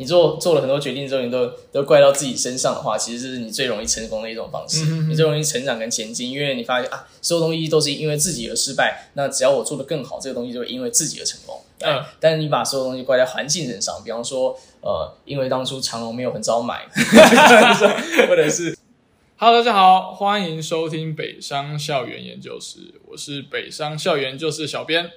[0.00, 4.86] 你做做了很多决定之后，你都都怪到自己身上的话，其实是你最容易成功的一种方式。
[5.06, 9.10] 你最容易成长跟前进，因为你发现啊，所有东西都是因为自己而失败。
[9.12, 11.60] 那只要我做的更好，这个东西就会因为自己而成功。
[11.80, 16.88] 嗯，但是你把所有东西怪在环境身上，比方说，呃，因为当初长隆没有很早买，
[18.26, 18.74] 或者是，
[19.36, 25.10] Hello，大家好，欢迎收听北商校园研究室，我是北商校园研究室小编。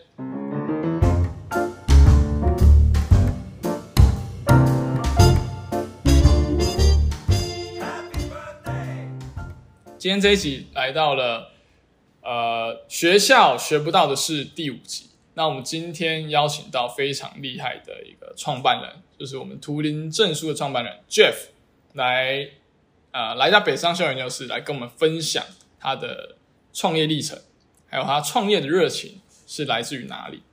[10.04, 11.54] 今天这一集来到了，
[12.22, 15.06] 呃，学校学不到的是第五集。
[15.36, 21.34] 那我们今天邀请到非常厉害的一个创办人，就是我们图灵证书的创办人 Jeff，
[21.94, 22.50] 来，
[23.12, 25.42] 呃，来到北商校园教室来跟我们分享
[25.80, 26.36] 他的
[26.74, 27.40] 创业历程，
[27.88, 30.44] 还有他创业的热情是来自于哪里。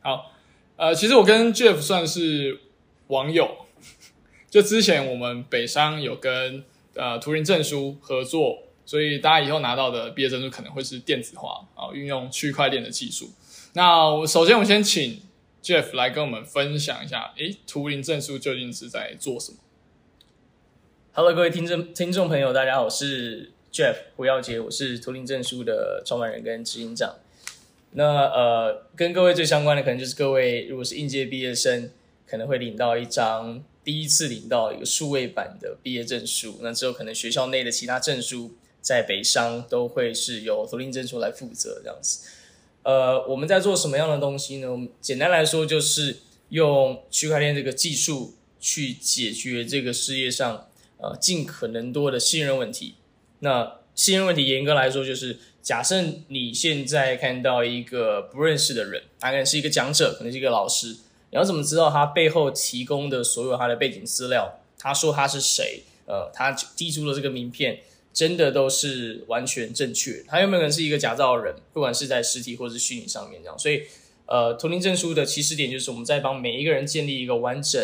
[0.00, 0.32] 好，
[0.76, 2.60] 呃，其实我跟 Jeff 算是
[3.08, 3.66] 网友，
[4.48, 6.64] 就之前我们北商有跟。
[6.98, 13.30] 呃，图灵证书合作，所以大家以后拿到的毕业证书可能会是电子化啊，运用区块链的技术。
[13.74, 15.22] 那我首先我先请
[15.62, 19.58] Jeff 来跟我们分享一下，诶，图灵证书究竟是在做什么
[21.12, 27.14] ？Hello，各位听众听众朋友，大家好，我是 Jeff 胡耀杰，我是图灵证书的创办人跟执行长。
[27.92, 31.92] 那呃，跟各位最相关的，可能就是各位如果是应届毕业生，
[32.26, 33.62] 可能会领到一张。
[33.88, 42.28] 第一次领到一个数位版的毕业证书，那之后可能学校内的其他证书在北商都会是由图灵证书来负责这样子。
[42.82, 44.68] 呃，我们在做什么样的东西呢？
[45.00, 46.18] 简单来说，就是
[46.50, 52.96] 用区块链这个技术去解决这个世界上呃尽可能多的信任问题。
[53.38, 60.98] 那信任问题严格来说，就是假设你现在看到一个不认识的人，他可能是一个讲者，可能是一个老师。
[61.30, 64.60] 你要怎么知道他背后提供的所有他的背景资料？
[64.78, 65.82] 他说他是谁？
[66.06, 67.80] 呃，他递出的这个名片
[68.14, 70.24] 真的都是完全正确？
[70.26, 71.54] 他有没有可能是一个假造人？
[71.72, 73.58] 不管是在实体或者是虚拟上面这样。
[73.58, 73.82] 所以，
[74.26, 77.80] 呃，图灵证书的起始点就是我们在帮每一个人建立一个完整、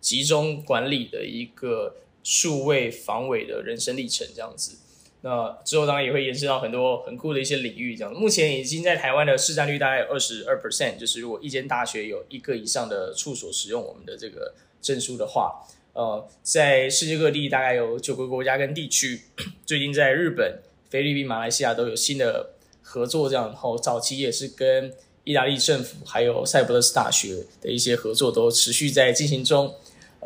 [0.00, 4.76] 集中管理的一个数位防伪的人生历程这样子。
[5.24, 8.12] 那之后当然也会延伸到很多很酷的一些领域，这样。
[8.12, 19.20] 目前已经在台湾的市占率大概有二十二 percent，就是如果一间大学有一个以上的处所使用我们的这个证书的话，呃，在世界各地大概有九个国家跟地区，
[19.64, 20.60] 最近在日本、
[20.90, 22.50] 菲律宾、马来西亚都有新的
[22.82, 23.46] 合作，这样。
[23.46, 29.72] 然后早期也是跟意大利政府还有塞浦路斯大学的一些合作都持续在进行中。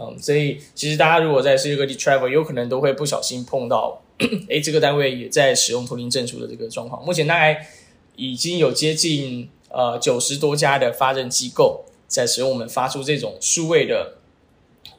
[0.01, 4.03] 嗯，所以其实大家如果在世界各地 travel，有可能都会不小心碰到。
[4.49, 7.04] 哎，这个单位也在使用图灵证书的这个状况。
[7.04, 7.69] 目前大概
[8.16, 14.19] 已经有接近呃九十多家的发证机构在使用我们发出这种数位的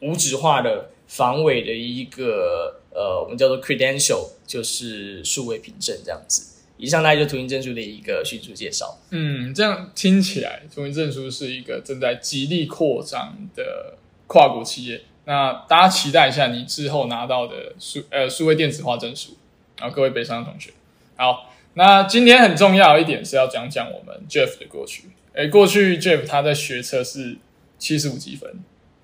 [0.01, 6.43] 无纸化的防伪的一个呃，我们叫做 credential，就是数位凭证这样子。
[6.77, 8.99] 以上大概就图灵证书的一个迅速介绍。
[9.09, 13.97] 嗯，这样听起来图灵证书是一个正在极力扩张的
[14.27, 15.01] 跨国企业。
[15.27, 19.35] 那大家期待一下你之后拿到的数呃数位电子化证书，
[19.77, 20.71] 然后各位北上的同学，
[21.17, 25.09] 好，那今天很重要一点是要讲讲我们 Jeff 的过去。
[25.33, 27.35] 诶，过去 Jeff 他在学车是
[27.77, 28.49] 七十五积分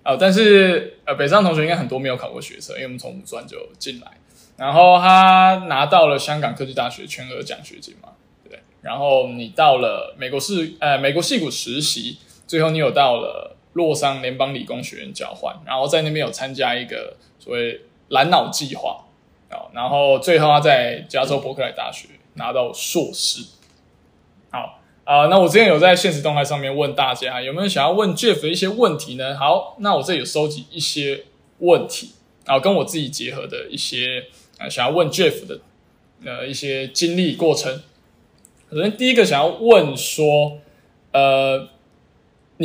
[0.02, 4.08] 啊，但是呃北上同学应该很多没有考过学车，因为我们从五专就进来，
[4.56, 8.08] 然后他拿到了香港科技大学全额奖学金嘛，
[8.50, 8.58] 对？
[8.82, 13.58] 然后你到了美国是呃美国戏谷实习，最后你有到了。
[13.74, 19.06] 洛桑联邦理工学院交换，然后在那边有参加一个所谓蓝脑计划
[19.50, 23.44] 啊，然后最后他在加州伯克莱大学拿到硕士。
[24.52, 29.36] 好啊，那我之前有在现实动态上面问大家有没有想要问 Jeff 的一些问题呢？
[29.36, 31.26] 好，那我这里有收集一些
[31.58, 32.12] 问题
[32.46, 34.26] 啊，跟我自己结合的一些
[34.60, 35.60] 啊，想要问 Jeff 的
[36.24, 37.82] 呃一些经历过程。
[38.72, 40.60] 首先第一个想要问说，
[41.12, 41.73] 呃。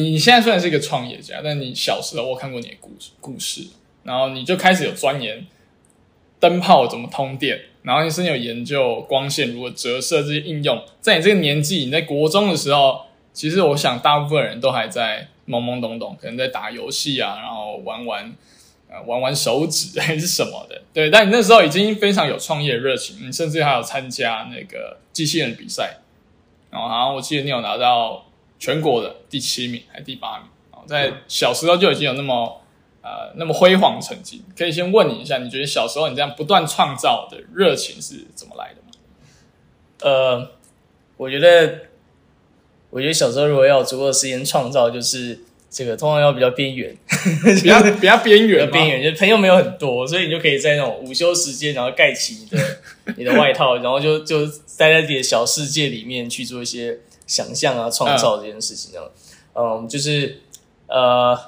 [0.03, 3.67] 你现在虽然是一个创业家，但你小时候我看过你的故事，故事，
[4.05, 5.47] 然后你就开始有钻研
[6.39, 10.81] 灯泡怎么通电，然后你甚至有研究光线如何折射这些应用。
[11.01, 18.33] 在你这个年纪，你在国中的时候，其实我想大部分人都还在懵懵懂懂，可能在打游戏啊，然后玩玩
[18.89, 20.81] 呃玩玩手指还是什么的。
[20.93, 25.99] 对，但你那时候已经非常有创业热情，你甚至还有参加那个机器人比赛，
[26.71, 28.27] 然后好像我记得你有拿到。
[28.59, 30.83] 全国的第七名还是第八名啊？
[30.87, 32.61] 在小时候就已经有那么
[33.03, 34.43] 呃那么辉煌成绩。
[34.57, 38.89] 可以先问你一下，你觉得小时候你这样不断创造的热情是怎么来的吗？
[40.01, 40.51] 呃，
[41.17, 41.79] 我觉得，
[42.91, 46.97] 我觉得小时候如果要有足够的时间创造，就是这个通常要比较边缘，
[47.63, 52.65] 比较 比较边缘的，边缘，就是朋友没有很多，所以你就可以在那种午休时间，然后盖起你的
[53.19, 54.47] 你的外套，然后就就
[54.77, 58.91] 待在自己的小世界里面去做一些想象啊、创造这件事情。
[58.93, 59.09] 这样，
[59.55, 60.41] 嗯，就是
[60.89, 61.39] 呃，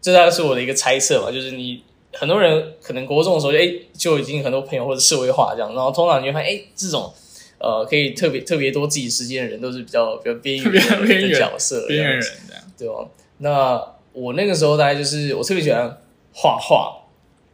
[0.00, 7.14] 这大概是我的一个猜测吧，就是你很多人可能国中的时候就哎就已经很多朋友或者社会化这样，然后通常你会发现哎这种。
[7.60, 10.72] 呃，可以特别特别多自己时间的人，都是比较比较边缘
[11.28, 13.10] 的角色，边缘人这样，对吧？
[13.38, 16.00] 那我那个时候大概就是我特别喜欢
[16.32, 16.98] 画画，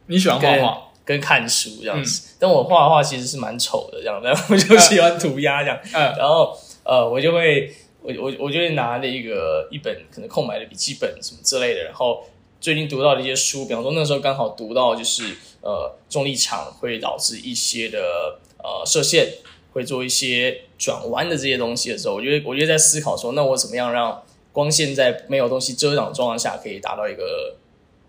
[0.05, 0.81] 你喜欢画画？
[1.03, 6.55] 跟看书这样子，但我画画其实是蛮丑的这样， 然后我就喜欢涂鸦这样，然后
[6.85, 12.23] 呃，我就会我我我就会拿那个一本可能空白的笔记本什么之类的，然后
[12.61, 19.33] 最近读到的一些书，比方说那时候刚好读到就是呃重力场会导致一些的呃射线。
[19.75, 24.23] 会做一些转弯的这些东西的时候，我觉得，我觉得在思考说，那我怎么样让
[24.53, 27.57] 光线在没有东西遮挡的状况下可以达到一个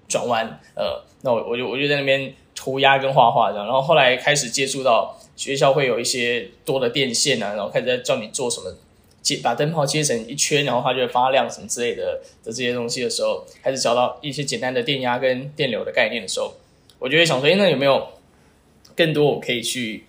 [0.06, 0.60] 转弯？
[0.76, 8.74] 呃，那我我就我就在那边涂鸦跟画画这样，然后后来开始接触到学校会有一些多的电线啊，然后开始在教你做什么，
[9.22, 16.54] 接把灯泡切成一圈，然后它就会发亮什么之类的的这些东西的时候，开始找到一些简单的电压跟电流的概念的时候，
[16.98, 18.08] 我就会想说，哎，那有没有
[18.96, 20.04] 更多我可以去？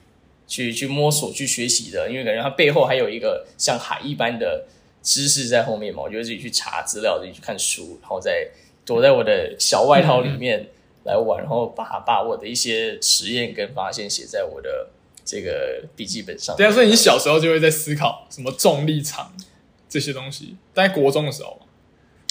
[0.50, 4.66] 去去摸索去学习的，因为感觉它背后还有一个像海一般的
[5.04, 6.04] 知识在后面嘛。
[6.04, 8.48] 我就自己去查资料，自己去看书，然后再
[8.86, 10.70] 躲在我的小外套里面
[11.04, 14.88] 来玩，然后把把我的一些实验跟发现写在我的
[15.28, 16.56] 这个笔记本上。
[16.56, 19.32] 对啊，所以你小时候就会在思考什么重力场
[19.90, 20.56] 这些东西。
[20.74, 21.60] 在国中的时候，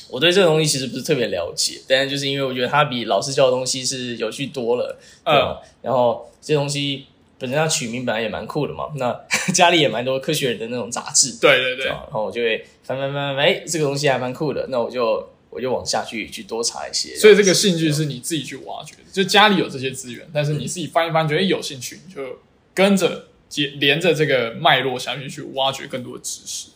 [0.09, 4.99] 我对这个东西其实不是特别了解，但是就是因为我觉得它比老师教的东西是有趣多了。
[5.25, 7.07] 嗯，然后这东西。
[7.39, 9.15] 本身它取名本来也蛮酷的嘛，那
[9.53, 17.15] 家里也蛮多科学人的那种杂志，对对对，然后我就会翻翻翻翻，哎，这个东西还蛮酷的，那我就我就往下去去多查一些。
[17.15, 22.39] 所以这个兴趣是你自己去挖掘的，就家里有这些资源，但是你自己翻一翻，觉得有兴趣，你就
[22.77, 26.69] 跟着接连着这个脉络下面去挖掘更多的知识。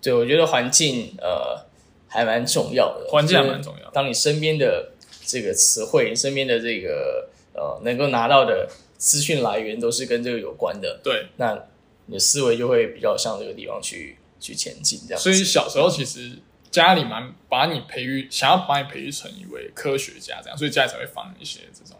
[0.00, 1.66] 对，我觉得环境呃
[2.06, 3.90] 还蛮重要的，环境还蛮重要。
[3.90, 4.92] 当你身边的
[5.26, 8.70] 这个词汇，你身边的这个呃能够拿到的。
[9.00, 11.58] 资讯来源都是跟这个有关的，对，那
[12.04, 15.18] 你的思维就会比较向这个地方去去前进，这样。
[15.18, 16.32] 所以小时候其实
[16.70, 21.96] 家里蛮把你培育，想要把你培育成一位科学家，这样，所以家里才会放一些这种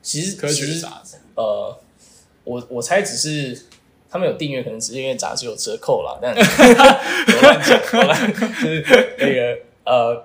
[0.00, 1.16] 其实科学杂志。
[1.34, 1.76] 呃，
[2.44, 3.66] 我我猜只是
[4.08, 6.18] 他们有订阅，可能只是因为杂志有折扣啦。
[6.22, 6.34] 但
[7.42, 7.80] 乱讲，
[8.62, 8.84] 就是
[9.18, 10.24] 那个呃，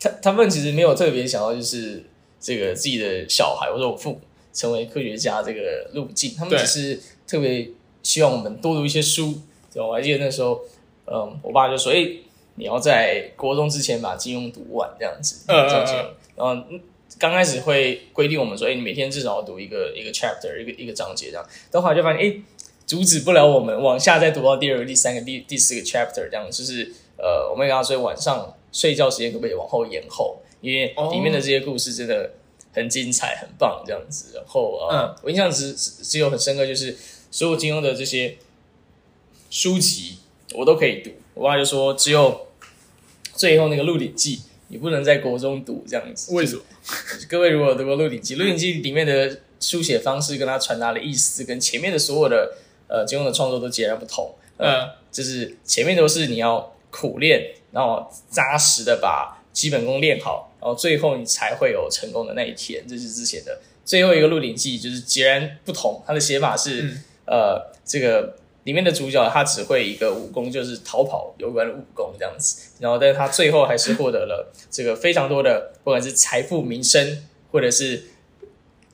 [0.00, 2.04] 他他们其实没有特别想要，就是
[2.40, 4.20] 这个自己的小孩，或者我父母。
[4.56, 7.68] 成为科学家这个路径，他们只是特别
[8.02, 9.38] 希望我们多读一些书。
[9.70, 10.58] 对，我还记得那时候，
[11.04, 12.08] 嗯，我爸就说：“哎，
[12.54, 16.14] 你要在国中之前把金庸读完，这样子。”嗯嗯嗯。
[16.36, 16.54] 然后
[17.18, 22.40] 刚开始会规定我们说：“哎，你每天至少要读一个一个 chapter，一个一个章节这样。”等后来就发现，哎，
[22.86, 26.46] 阻止不了我们往下再读到第二个、第三个、第第四个 chapter 这样。
[26.50, 30.38] 就是呃，我们跟他说晚上睡觉时间可不可以往后延后？
[30.60, 32.32] 因为里面的这些故事真的。
[32.76, 34.32] 很精彩，很棒，这样子。
[34.34, 36.94] 然后啊，我印象只只有很深刻，就是
[37.30, 38.36] 所有金庸的这些
[39.48, 40.18] 书籍，
[40.54, 41.10] 我都可以读。
[41.32, 42.48] 我爸就说，只有
[43.34, 44.36] 最后那个《鹿鼎记》，
[44.68, 46.34] 你不能在国中读这样子。
[46.34, 46.62] 为什么？
[47.28, 52.56] 各位如果读过《鹿鼎记》，《鹿鼎记》里面的书写方式跟他传达的意思，跟前面的所有的
[52.88, 54.34] 呃金庸的创作都截然不同。
[54.58, 60.52] 嗯，就是前面都是你要苦练，然后扎实的把基本功练好。
[60.60, 66.02] 然后最后你才会有成功的那一天，这是之前的最后一个《鹿鼎记》，就是截然不同。
[66.06, 72.72] 它的写法是，呃，这个里面的主角他只会一个武功，就是逃跑有关的武功这样子。
[72.78, 78.04] 然后，但是他最后还是获得了这个非常多的，不管是财富、名声，或者是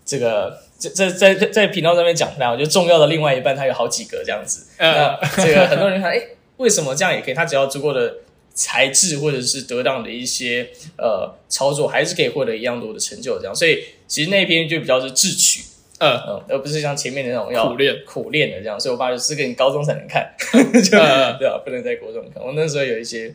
[0.04, 4.66] 这个在在在在频道上面讲出来，我觉得重要的另外一半，他有好几个这样子。
[4.78, 6.22] 那这个很多人看，哎，
[6.58, 7.34] 为什么这样也可以？
[7.34, 8.14] 他只要足够的。
[8.54, 13.56] 才智或者是得当的一些呃操作，还是可以获得一样多的成就，这样。
[13.56, 15.62] 所以其实那篇就比较是智取，
[16.02, 18.78] 嗯嗯，而不是像前面的那种要苦练苦练的这样。
[18.78, 22.42] 所以我爸就是给你高中才能看 对啊，不能在国中看。
[22.42, 23.32] 我那时候有一些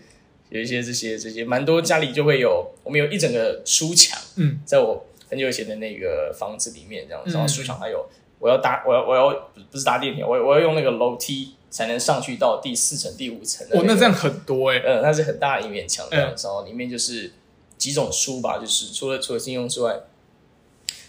[0.49, 8.05] 有一些这些这些蛮多，家里就会有，我们有一整个书墙，嗯，在我很久以前的那个房子里面这样，然后书墙还有
[8.39, 11.53] 我要搭我要我要不是搭电梯，我我要用那个楼梯。
[11.69, 13.77] 才能上去到第四层、第五层的。
[13.77, 14.81] 哦，那这样很多哎。
[14.85, 17.29] 嗯，那是很大的一面墙，这样，然后里面就是
[17.77, 19.93] 几种书吧，就是除了除了金庸之外，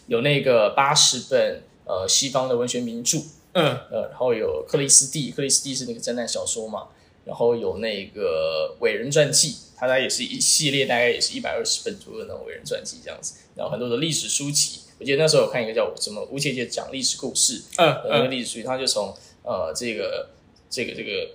[0.08, 3.18] 有那个八十本呃西方的文学名著，
[3.52, 6.88] 嗯，呃，然后有克里斯蒂，克里斯蒂是那个侦探小说嘛，
[7.24, 14.80] 然后有那个伟人传记，它大概也是一系列，大概也是一百二十本左右的那种伟人传记这样子，然后很多的历史书籍。
[14.98, 20.30] 我记得那时候有看一个叫什么吴姐姐讲历史故事，嗯的那个嗯，历史书，他就从呃这个
[20.68, 21.28] 这个这个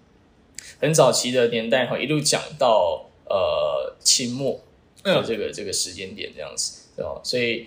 [0.80, 4.60] 很早期的年代哈，一路讲到呃清末
[5.04, 7.20] 的嗯这个、这个时间点这样子，对吧？
[7.22, 7.66] 所以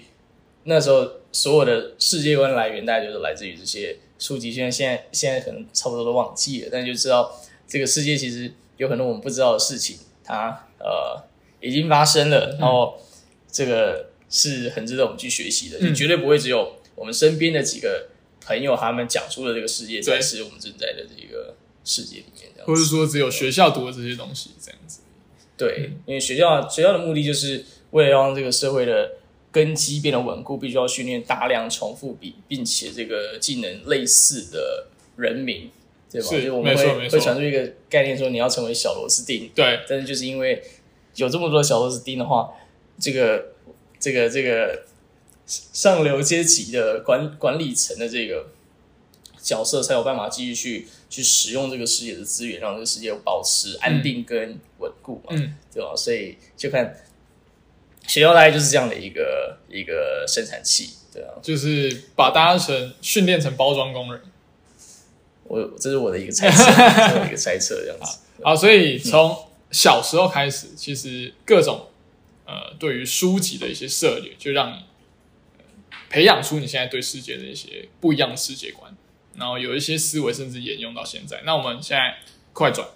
[0.63, 4.51] 那时候所有的世界观来源，大概就是来自于这些书籍。
[4.51, 7.31] 虽然现在现在可能差不多都忘记了，但就知道
[7.67, 11.23] 这个世界其实有很多我们不知道的事情，它呃
[11.61, 12.99] 已经发生了，然后
[13.51, 18.09] 这个是很值得我们去学习的，就嗯绝对不会只有我们身边的几个
[18.45, 22.81] 朋友他们讲出了这个世界，才是我们正在的这个世界里面或者。
[22.81, 25.01] 说只有学校读的这些东西这样子。
[25.55, 29.11] 对，因为学校学校的目的就是为了让这个社会的
[29.51, 35.69] 根基变得稳固，必须要训练大量重复比并且这个技能类似的人民，
[36.11, 36.27] 对吧？
[36.27, 40.63] 是就我们会会传出一个概念，说你要成为小螺丝钉，对，但是就是因为
[41.15, 42.51] 有这么多小螺丝钉的话，
[42.99, 43.53] 这个
[43.99, 44.83] 这个这个
[45.47, 48.49] 上流阶级的管管理层的这个
[49.41, 55.95] 角色才有办法继续去去使用这个世界的资源，让这个世界保持安定跟稳固嘛，嗯，对吧？
[55.95, 56.95] 所以就看
[58.09, 64.19] 学校大概就是这样的一个一个生产器，对啊，就是把大家成训练成包装工人。
[65.43, 68.17] 我这是我的一个猜测，这是我的一个猜测， 这样子。
[68.43, 69.37] 好，所以从
[69.69, 71.87] 小时候开始，其实各种
[72.45, 74.73] 呃对于书籍的一些涉猎，就让你、
[75.59, 75.65] 呃
[76.09, 78.91] 培养出你现在对世界的一些不一样的世界观，
[79.35, 81.43] 然后有一些思维甚至沿用到现在。
[81.45, 82.15] 那我们现在
[82.51, 82.87] 快转，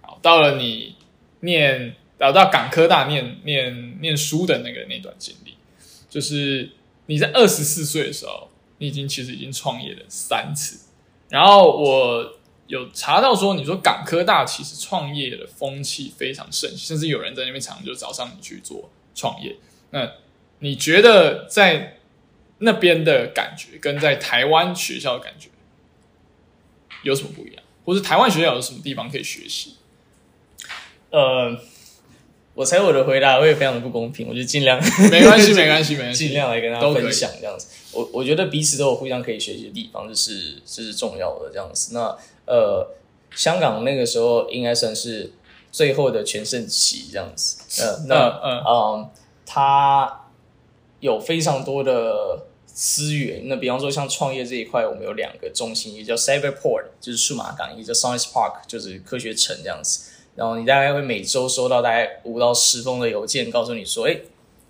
[0.00, 0.96] 好，到了你
[1.40, 5.54] 念到到港科大念念念书的那个那段经历，
[6.10, 6.70] 就是
[7.06, 10.86] 你在二十四岁的时候，你已经其实已经创业了三次，
[11.30, 19.56] 然后我有查到说，你说港科大其实创业的风气非常盛，甚至有人在那边常常就找上你去做创业。
[19.90, 20.12] 那
[20.58, 21.96] 你觉得在
[22.58, 25.48] 那边的感觉跟在台湾学校的感觉
[27.02, 27.62] 有什么不一样？
[27.86, 29.76] 或者台湾学校有什么地方可以学习？
[31.10, 31.58] 呃，
[32.60, 34.78] 我猜我的回答会非常的不公平，我就尽量
[35.10, 37.68] 没关系，没关系，没关系， 尽量来跟大家分享这样子。
[37.92, 41.94] 我我觉得彼此都有互相可以学习的地方，这是这是重要的这样子。
[41.94, 42.14] 那
[42.44, 42.86] 呃，
[43.34, 45.32] 香港那个时候应该算是
[45.72, 47.82] 最后的全盛期这样子。
[47.82, 49.10] 呃，那嗯嗯，
[49.46, 50.26] 它
[51.00, 53.48] 有非常多的资源。
[53.48, 60.09] 那比方说像创业这一块，我们有两个中心，一个叫 Cyberport，就是数码港；一个叫 Science Park，就是科学城这样子。
[60.40, 64.16] 然后你大概会每周收到大概五到十封的邮件，告诉你说，哎，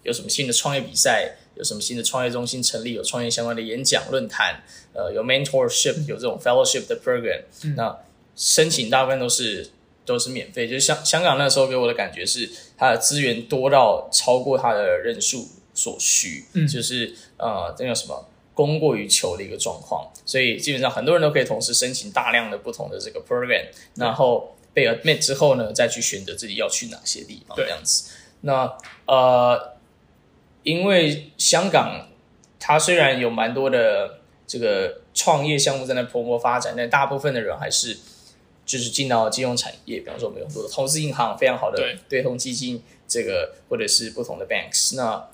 [0.03, 7.43] 有什么新的创业比赛，有什么新的创业中心成立，有创业相关的演讲论坛，呃，有 mentorship，有这种 fellowship 的 program，、
[7.77, 7.97] 那
[8.35, 9.71] 申请大部分都是
[10.05, 10.67] 都是免费。
[10.67, 18.27] 就是香香港那时候给我的感觉是，它的资源多到超过它的人数所需，嗯就是呃，这叫什么？
[18.53, 28.11] 供过于求的一个状况，所以基本上很多人都可以同时申请大量的不同的这个 program，然后被 admit 之后呢，再去选择自己要去哪些地方这样子。
[28.41, 28.73] 那
[29.07, 29.77] 呃，
[30.63, 32.09] 因为香港
[32.59, 37.99] 它虽然有蛮多的这个创业项目在那蓬勃发展，但大部分的人还是
[38.65, 45.29] 就是进到金融产业，比方说我们有很多的投资银行，非常好的对对冲基金，这个或者是不同的 banks，那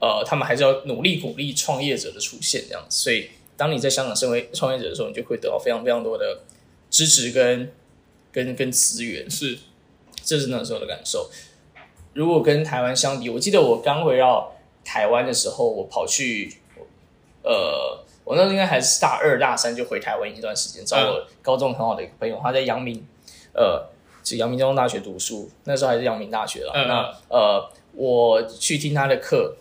[0.00, 2.98] 呃，他们还是要努力鼓励创业者的出现，这样子。
[3.04, 6.40] 所以，当你在香港身为创业者的时候，你就会得到非常非常多的
[6.90, 7.70] 支持跟
[8.32, 9.30] 跟跟资源。
[9.30, 9.58] 是
[10.22, 11.30] 这是那时候的感受。
[12.12, 14.52] 如果跟台湾相比，我记得我刚回到
[14.84, 16.56] 台湾的时候，我跑去，
[17.42, 23.04] 呃，我那时候应该还是大二大三就回台湾一段时间，找我高中很好的一个朋友，他在阳明，
[23.52, 23.86] 呃，
[24.22, 26.72] 就阳明交通大学读书，那时候还是阳明大学了。
[26.74, 29.56] 嗯那呃，我去听他的课，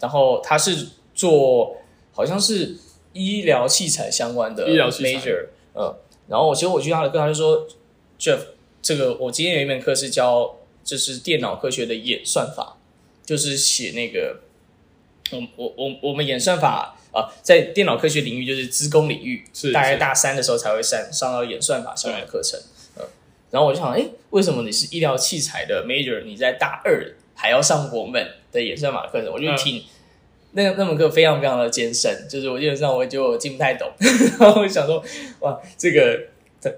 [0.00, 1.76] 然后他是做
[2.12, 2.76] 好像是
[3.12, 5.30] 医疗器材相关的医疗器材
[5.74, 5.96] 呃，
[6.28, 7.66] 然后我其实我去他的课，他就说
[8.18, 8.38] Jeff，
[8.82, 12.76] 这个我今天有一门课是教就是电脑科学的演算法，
[13.24, 14.40] 就是写那个
[15.30, 22.60] 我我我我们演算法啊、在电脑科学领域就是资工领域，是大概大三的时候才会上上到演算法相关的课程。
[22.96, 23.04] 呃，
[23.50, 29.32] 然后我就想，哎，为什么你是医疗器材的 major，你在大二还要上我们的演算法课程？
[29.32, 29.82] 我就嗯挺。
[30.52, 33.90] 那那门课非常非常的艰深，就是我基本上我就听不太懂，
[34.40, 35.04] 然后我就想说，
[35.40, 36.18] 哇，这个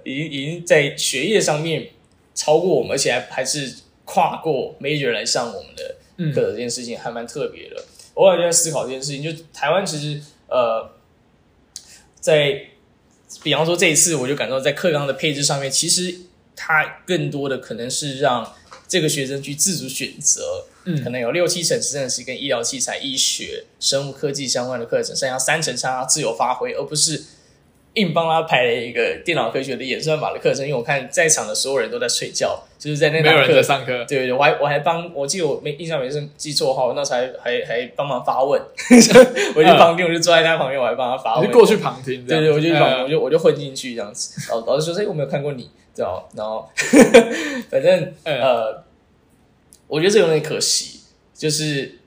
[0.04, 1.90] 已经已经在学业上面
[2.34, 7.84] 超过我们，而且还还是跨过 major 来上我们的嗯课的这件事情，还蛮特别的。
[8.14, 10.90] 我后来就在思考这件事情，就台湾其实呃，
[12.20, 12.66] 在
[13.42, 16.14] 比方说这一次，我就感到在课纲的配置上面，其实
[16.56, 18.54] 它更多的可能是让
[18.88, 27.22] 这个学生去自主选择，嗯可能有六七成是真的是跟医疗器材、医学、生物科技相关的课程，剩下三成是让他自由发挥，而不是
[27.94, 30.64] 硬帮他排了一个电脑科学的演算法的课程。
[30.64, 38.60] 因为我看在场的所有人都在睡觉，就是在那没有人堂课在上课，对对对，我还我还帮我记得我没印象没是记错号，我那时候还还还帮忙发问，
[39.56, 44.40] 我就旁边我就坐在他旁边，我还帮他发问，你就过去旁听对对，我就旁嗯我就我就混进去这样子。
[44.50, 46.68] 老老师说：“哎，我没有看过你，对吧？”然后
[47.70, 48.84] 反正嗯呃，
[49.88, 51.00] 我觉得这有点可惜，
[51.34, 51.98] 就是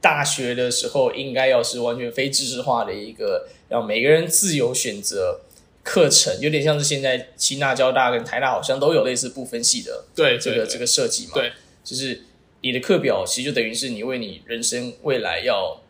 [0.00, 5.40] 大学的时候应该要是完全非知识化的一个，让每个人自由选择
[5.82, 11.32] 课程，有点像是现在清大、交大跟台大好像都有类似不分系的对这个这个设计嘛。
[11.34, 11.50] 对，
[11.82, 12.22] 就是
[12.60, 15.82] 你的课表其实就等于是你为你人生未来要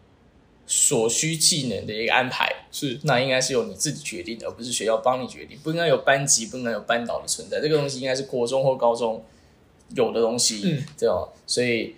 [0.66, 2.50] 所需技能的一个安排。
[2.72, 5.58] 是那应该是由你自己决定的，而不是学校帮你决定。
[5.62, 7.60] 不应该有班级，不应该有班导的存在。
[7.60, 9.22] 这个东西应该是国中或高中
[9.94, 11.28] 有的东西，嗯对吧？
[11.46, 11.94] 所以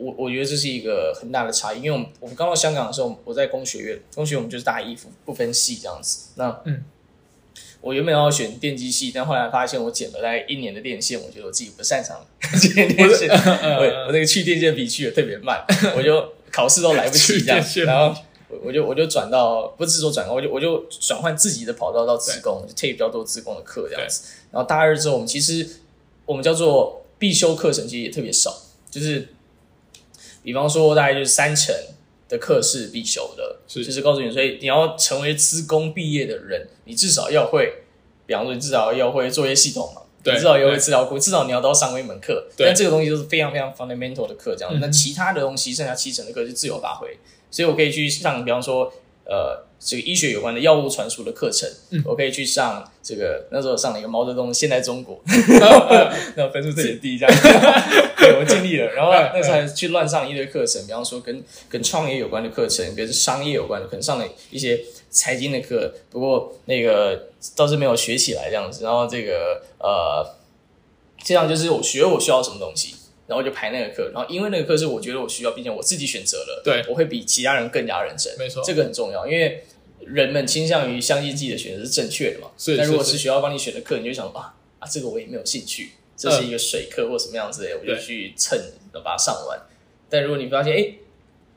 [0.00, 1.78] 我我觉得这是一个很大的差异。
[1.78, 6.30] 因为我们我们刚到香港的时候，我在工学院，工学院我们就是大一不不分系这样子。
[6.36, 6.84] 那嗯，
[7.80, 12.24] 我原本要选电机系，但后来发现我剪了大概一年的电线，我觉得我自己不擅长
[12.58, 15.64] 剪电线，我我那个去电线笔去的特别慢，
[15.96, 18.20] 我就考试都来不及 这样然后。
[18.52, 24.22] 我我就我就转到不是说转我就我就转换自己的跑道到自工，就 take 比较多自工的课这样子。
[24.50, 25.64] 然后大二之后，我们其实
[26.26, 28.52] 我们叫做必修课程，其实也特别少，
[28.90, 29.28] 就是
[30.42, 31.74] 比方说大概就是三成
[32.28, 37.82] 的课是必修的，是就是告诉你，所以你要成为资工毕业的人，你至少要会，
[38.26, 42.46] 比方说你至少要会作业系统嘛，对你至少要会资料库，至少你要都要上过一门课。
[42.56, 44.72] 对但这个东西都是非常非常 fundamental 的课，这样。
[44.74, 47.18] 嗯那其他的东西，剩下七成的课是自由发挥，
[47.50, 48.92] 所以我可以去上，比方说
[49.30, 49.70] 呃。
[49.82, 53.46] 这个医学有关的药物传输的课程，嗯我可以去上这个。
[53.50, 55.18] 那时候上了一个毛泽东的《现代中国
[56.36, 57.34] 》，然后分数特别低，这样。
[58.20, 58.92] 对，我尽力了。
[58.92, 68.84] 然后嗯那时候还去乱上一堆课程，比方说跟跟创业有关的课程，跟商业有关的，可能上了一些财经的课，不过那个倒是没有学起来这样子。
[68.84, 70.34] 然后这个呃，
[71.24, 72.96] 这样就是我学我需要什么东西，
[73.30, 74.10] 然后就排那个课。
[74.12, 78.36] 然后因为那个课是我觉得我需要，并且我自己选择了，对我会比其他人更加认真。
[78.36, 79.62] 没错这个很重要，因为
[80.00, 82.50] 人们倾向于相信自己的选择是正确的嘛。
[82.58, 88.58] 是但如果是是学校帮你选的课，你就想啊啊，这个我也没有兴趣，这是一个水课或什么样子的，我就去蹭
[88.92, 89.60] 把它上完。
[90.08, 90.94] 但如果你发现，哎，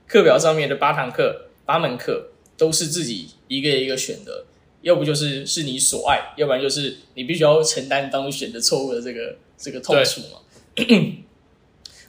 [0.08, 4.46] 课表上面的八堂课、八门课都是自己一个一个选的，
[4.82, 10.40] 要不就是是你所爱，要不然就是你必须要承担当初选择错误的这个这个痛楚嘛。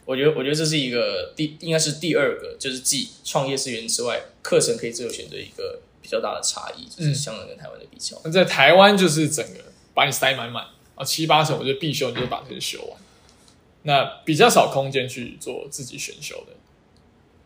[0.05, 8.21] 我觉得，我觉得这是一个第应该是第二个，就是继创业资源之外，课程可以自由选择一个比较大的差异，就是嗯香港跟台湾的比较。
[8.25, 9.61] 那在台湾就是整个
[9.95, 10.65] 把你塞满满
[10.95, 12.99] 啊，七八成我觉得必修你就把这个修完，
[13.83, 16.53] 那比较少空间去做自己选修的。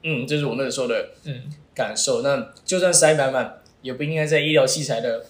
[0.02, 1.42] 嗯，这是我那个时候的嗯，
[1.74, 2.22] 感受。
[2.22, 5.26] 那就算塞满满，也不应该在医疗器材的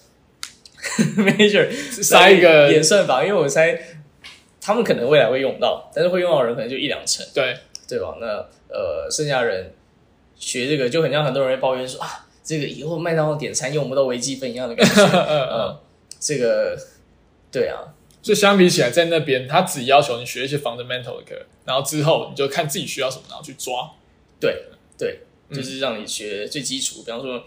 [1.17, 1.69] major
[2.03, 3.79] 塞一个演算法，因为我猜
[4.69, 8.15] 他们可能未来会用到，但是会用到的人可能就一两成，对，对吧？
[8.21, 8.27] 那
[8.71, 9.73] 呃，剩下人
[10.35, 15.01] 学这个就很像很多人会抱怨说啊，这个以后麦当劳点餐用不到微积分一样的感觉。
[15.25, 15.75] 嗯
[16.19, 16.77] 这个
[17.51, 17.81] 对啊，
[18.21, 23.89] 所以相比起来，在那边他只要求你学一些 fundamental 的课，然后之后你就看自己需要什么，然后去抓。
[24.39, 24.65] 对
[24.99, 27.43] 对，嗯就是让你学最基础，比方说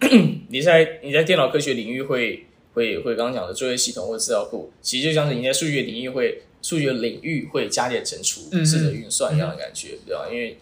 [0.50, 10.26] 你在你在电脑科学领域会会会刚刚讲的作业系统或资料库，其实就像是你在数学领域会数学领域会加减乘除、嗯试着运算一样的感觉，对吧？
[10.30, 10.56] 因为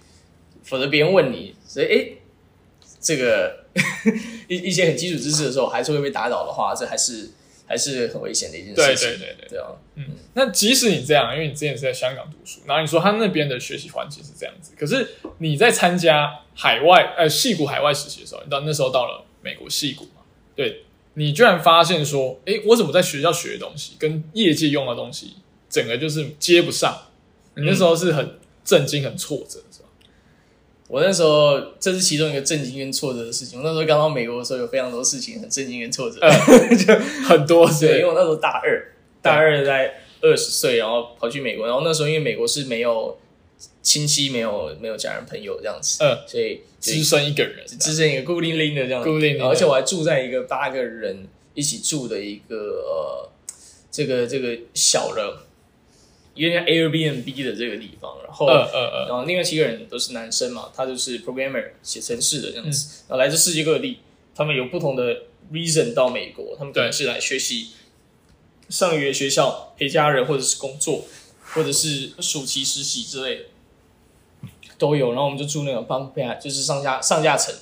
[0.64, 2.16] 否则别人问你，所以诶，
[3.00, 3.64] 这个
[4.48, 7.30] 一一些很基础知识的时候，还是会被打倒的话，这还是
[7.66, 9.48] 还是很危险的一件事情，对对对。
[9.50, 20.22] 对啊，嗯，那即使你这样，因为你之前是在香港读书，然后你说他那边的学习环境是这样子，可是你在参加海外呃戏谷海外实习的时候，你到那时候到了美国戏谷嘛，
[20.56, 20.82] 对
[21.14, 25.34] 你居然发现说，诶，我怎么在学校学的东西跟业界用的东西，
[25.72, 26.94] 整个就是接不上，
[27.56, 29.88] 你那时候是很震惊、很挫折，是吧？
[30.86, 33.58] 我那时候这是其中一个震惊跟挫折的事情。
[33.58, 36.20] 我那时候刚到美国的时候，有非常多事情很震惊跟挫折。
[36.76, 36.94] 就
[37.26, 43.18] 很多对，因为，我那时候大二，大二在二十岁，然后跑去美国，然后那时候因为美国是没有
[43.80, 53.30] 亲戚、没有没有家人朋友这样子，嗯，所以就只身一个人，只剩一个孤零零的这样子，孤零零的而且我还住在一个八个人一起住的一个呃
[53.90, 55.38] 这个这个小的，
[56.34, 58.46] 有点像 Airbnb 的这个地方，然后。
[58.46, 63.98] 嗯嗯嗯，然后另外七个人都是男生嘛，他就是 programmer 写程式的这样嗯子，然后来自世界各地，
[64.34, 67.68] 他们有不同的 reason 到美国，他们可能是来学习
[68.68, 71.04] 上语言学校、陪家人或者是工作，
[71.54, 73.44] 或者是暑期实习之类的
[74.78, 75.10] 都有。
[75.10, 77.54] 然后我们就住那种 bunk bed，就是上下上下层。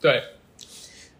[0.00, 0.22] 对，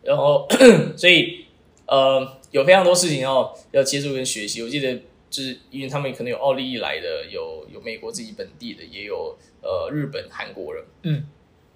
[0.03, 0.49] 然后
[0.97, 1.45] 所以
[1.87, 4.63] 呃有非常多事情要要接触跟学习。
[4.63, 4.99] 我记得
[5.31, 10.85] 就是因为他们可能有奥利利来的，有有美国自己本地的，也有呃日本、韩国人。
[11.03, 11.25] 嗯，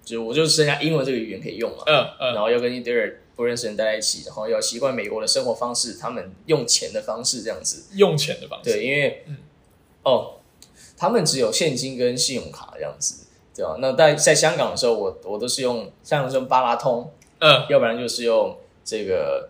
[0.03, 1.83] 就我就剩下英文这个语言可以用嘛。
[1.87, 7.95] 嗯嗯，然后要跟一堆人不认识人待在一起，然后要习惯美国的生活方式，他们用钱的方式这样子。
[7.95, 9.37] 用钱的方式，对，因为、嗯
[10.03, 10.35] 哦，
[10.97, 13.77] 他们只有现金跟信用卡这样子，对吧？
[13.79, 19.49] 那在在香港的时候，我我都是用香港是用八达通，嗯，要不然就是用这个，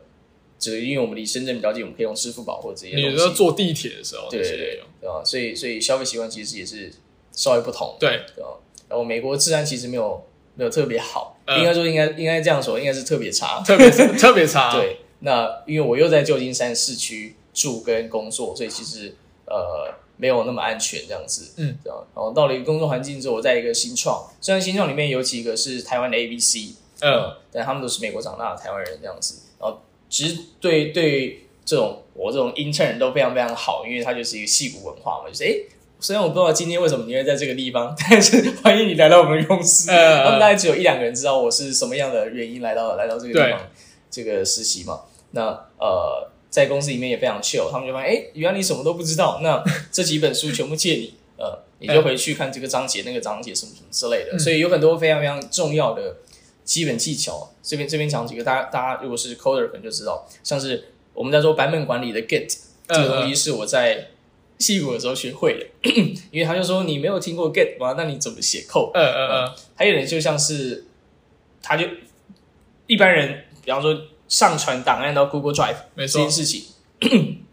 [0.58, 5.24] 就是因为我们离深圳比较近，我们可以用支付宝或者这些你东西，说坐地铁的时候，对对吧？
[5.24, 6.92] 所以所以消费习惯其实也是
[7.32, 8.50] 稍微不同，对，对吧？
[8.90, 10.24] 然后美国治安其实没有
[10.56, 19.16] 没有特别好，嗯应该说应该应该这样说，应该是特别差，特别特别差，， 对，那因为我又在旧金山市区住跟工作，所以其实
[19.46, 21.52] 呃没有那么安全这样子。
[21.58, 21.98] 嗯，对啊。
[22.16, 29.42] 然后到了一个工作环境之后，我在一个新创，虽然新创里面有几个是台湾的 ABC，嗯，但他们都是美国长大的台湾人这样子。
[30.10, 35.66] 其实对对这种我这种 intern 都非常非常好，因为它就是一个戏骨文化嘛，就是诶。
[35.98, 39.90] 虽然我不知道今天为什么你会在这个地方， 但是欢迎你来到我们公司。
[39.90, 43.62] 呃他们大概只有一两个人知道我是什么样的原因来到来到这个地方
[44.12, 45.02] 这个实习嘛。
[45.32, 45.42] 那
[45.80, 54.36] 呃，在公司里面也非常 chill，他们就发现，哎，原来你什么都不知道，那这几本书全部借你，呃，你就回去看这个章节、那个章节什么什么之类的。
[54.36, 56.18] 嗯所以有很多非常非常重要的
[56.66, 57.50] 基本技巧。
[57.64, 62.54] 这边这边讲几个，大家大家如果是 coder 可能就知道，像是我们在做版本管理的 Git
[62.88, 64.10] 这个东西是我在
[64.60, 65.90] 戏骨的时候学会的，
[66.32, 67.96] 因为他就说你没有听过 Git 吗？
[67.98, 68.92] 那你怎么写 code？
[68.94, 70.86] 嗯嗯嗯，还有点就像是，
[71.62, 71.88] 他就
[72.88, 76.64] 一般人，比方说上传档案到 Google Drive 没错这件，事情，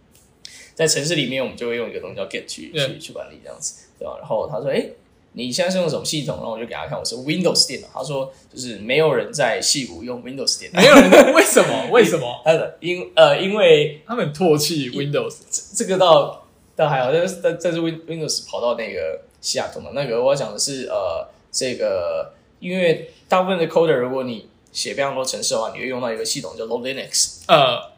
[0.75, 4.17] 在城市里面我们就会用一个东西叫 Git 去对去去管理这样子，对吧？
[4.19, 4.87] 然后他说：“哎，
[5.35, 7.89] 你现在是用什么系统？”然后我就给他看，我是 Windows 电脑。
[7.93, 11.89] 他说：“就是没有人在戏谷用 Windows 电脑。”没有人为什么？
[11.91, 12.41] 为什么？
[12.45, 15.37] 他的因呃，因为他们唾弃 Windows，
[15.77, 27.43] 这个倒倒还好，但是但但是 Win Windows 跑到那个西雅图嘛，那个我要讲的是呃，这个因为大部分的 coder 如果你写非常多程式的话，你会用到一个系统叫 Linux。
[27.47, 27.92] 呃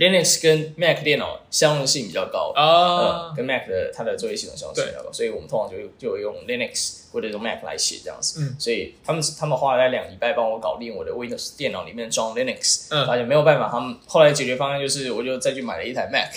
[0.00, 8.40] Linux 跟 Mac 电脑相容性比较高，啊呃，，跟 Mac 的它的作业系统相容性比较高，所以我们通常就就用 Linux 或者用 Mac 来写这样子。
[8.40, 8.56] 嗯。
[8.58, 13.06] 所以他们他们花了两礼拜帮我搞定我的 Windows 电脑里面装 Linux，嗯。
[13.06, 16.32] 发现没有办法，他们后来解决方案就是我就再去买了一台 Mac，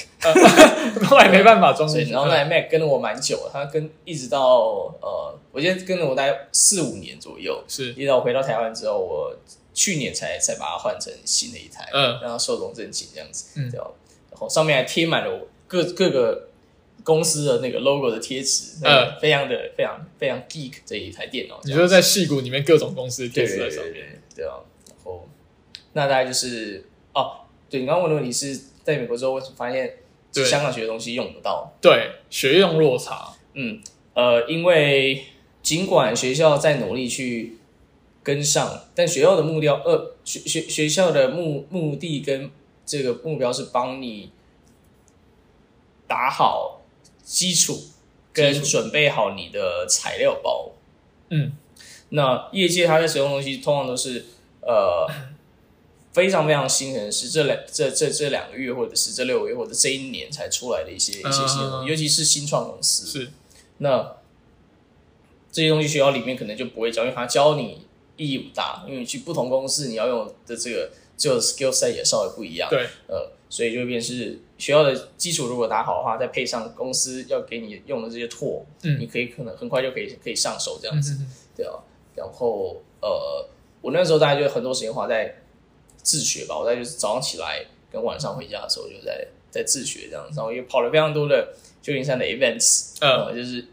[1.07, 7.93] 后来没办法装进去，所以然后那台 Mac 跟了我蛮久了，它跟一直到呃，我觉得跟了我大概四五年左右，是。
[7.93, 9.33] 一直到我回到台湾之后，我
[9.73, 12.19] 去年才才把它换成新的一台，嗯。
[12.21, 13.69] 让它寿终正寝这样子，嗯。
[13.69, 13.87] 对吧？
[14.31, 16.49] 然后上面还贴满了我各各个
[17.03, 19.19] 公司的那个 logo 的贴纸，嗯。
[19.19, 24.55] 非常的非常非常 geek 这一台电脑，你说在戏谷里面各种公司的对贴纸在上面，对啊，
[24.87, 25.27] 然后
[25.93, 29.97] 那大概就是哦，对你刚刚问的问题是在美国之后为什么发现
[30.33, 30.43] 对。
[30.43, 31.71] 香港学的东西用不到？
[31.79, 33.79] 对，学用落差，嗯，
[34.15, 35.25] 呃，因为
[35.61, 37.57] 尽管学校在努力去
[38.23, 42.49] 跟上，但学校的目标，呃，学学学校的目目的跟
[42.85, 44.31] 这个目标是帮你
[46.07, 46.81] 打好
[47.23, 47.81] 基础，
[48.31, 50.71] 跟准备好你的材料包。
[51.29, 51.51] 嗯，
[52.09, 54.25] 那业界他在使用的东西，通常都是
[54.61, 55.07] 呃
[56.13, 63.05] 非常非常新，可能是这两这这这两个月，或者是这六个月，或者这一年才出来的一些一些新的东西，嗯尤其是新创公司。
[63.05, 63.31] 是
[63.79, 64.15] 那
[65.51, 67.82] 这些东西学校里面可能就不会教，因为他教你
[68.17, 72.69] 意义不大，因为你去不同公司你要用的这个这个 skill set 也稍微不一样。
[72.69, 81.17] 对，呃，所以就会变成是学校的基础如果打好的话，再配上公司要给你用的这些 tool，嗯你可以可能很快就可以可以上手这样子。
[81.55, 81.73] 对啊，
[82.15, 83.47] 然后呃，
[83.81, 85.35] 我那时候大概就很多时间花在
[86.01, 93.65] 自学吧，我在就是早上起来跟晚上回家的时候就在在自学这样子，然后也跑了非常多的旧金山的 events，嗯呃，就是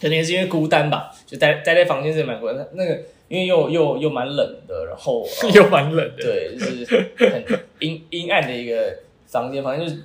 [0.00, 4.36] 可能也是因为孤单吧，就待待在房间是蛮孤单，那个因为又又又蛮冷
[4.68, 7.44] 的，然后、 又蛮冷的，对，就是很
[7.80, 10.02] 阴阴暗的一个房间，反正就是，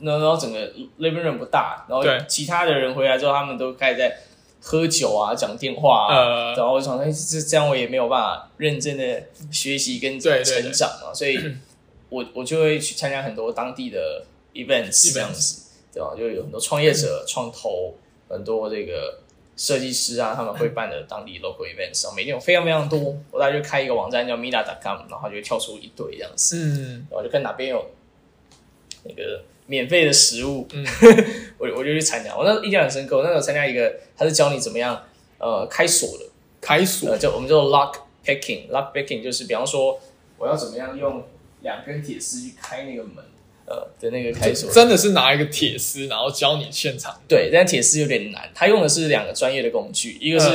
[0.00, 4.16] 然后然后整个 living room 不大，然后其他的人回来之后，他们都开始在
[4.62, 11.38] 喝酒啊、讲电话啊，呃然后我想，哎，这这样我也没有办法认真的学习跟对对对成长嘛，所以
[12.08, 16.14] 我我就会去参加很多当地的 events 这样子，对吧？
[16.16, 17.94] 就有很多创业者、创投，
[18.28, 19.20] 很多这个
[19.56, 27.06] 设计师啊，他们会办的当地 local events，每天有非常非常多，我大概就开一个网站叫 Mila.com，然后就跳出一堆这样子，嗯。
[27.10, 27.90] 然后就看哪边有
[29.04, 30.84] 那个免费的食物，嗯。
[31.58, 32.36] 我我就去参加。
[32.36, 35.02] 我那时候印象很深刻，我那时候参加一个，他是教你怎么样
[35.38, 36.24] 呃开锁的，
[36.60, 37.08] 开锁。
[37.10, 38.68] 呃，叫我们叫做 lock picking。
[38.68, 39.98] lock picking 就是比方说
[40.36, 41.24] 我要怎么样用
[41.62, 43.24] 两根铁丝去开那个门，
[43.66, 44.70] 呃的那个开锁。
[44.70, 47.20] 真的是拿一个铁丝，然后教你现场。
[47.28, 50.48] 对，但铁丝有点难，他用的是两个专业的工具，一个是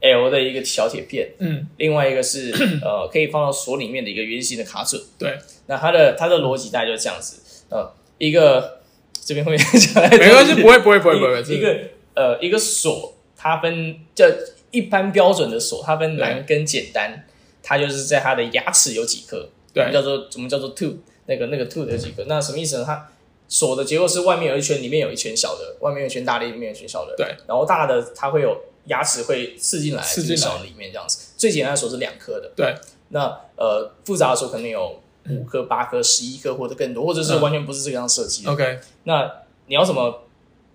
[0.00, 2.50] L 的一个小铁片，嗯，另外一个是
[2.82, 4.98] 呃可以放到锁里面的一个圆形的卡榫。
[5.18, 7.36] 对，那它的它的逻辑大概就是这样子，
[7.68, 8.80] 呃，一个
[9.22, 11.78] 这边会讲没关系，不会不会不会不会，一一个
[12.14, 14.24] 呃一个锁，它分叫
[14.70, 17.26] 一般标准的锁，它分难跟简单，
[17.62, 20.94] 它就是在它的牙齿有几颗，我们对叫做我们叫做 two，
[21.26, 22.84] 那个那个 two 的几个，那什么意思呢？
[22.84, 23.08] 它
[23.48, 28.56] 锁的结构是外面有一圈，里面有一圈小的，外面有一圈大的，里面有一圈小的，对，然后大的它会有
[28.86, 31.32] 牙齿会刺进来，刺进小的里面这样子。
[31.36, 32.74] 最简单的锁是两颗的，对，
[33.08, 38.52] 那呃复杂的锁可能有五颗、八颗、十一颗或者更多，或者是嗯完全不是这个样设计的。
[38.52, 39.30] OK，那
[39.66, 40.22] 你要怎么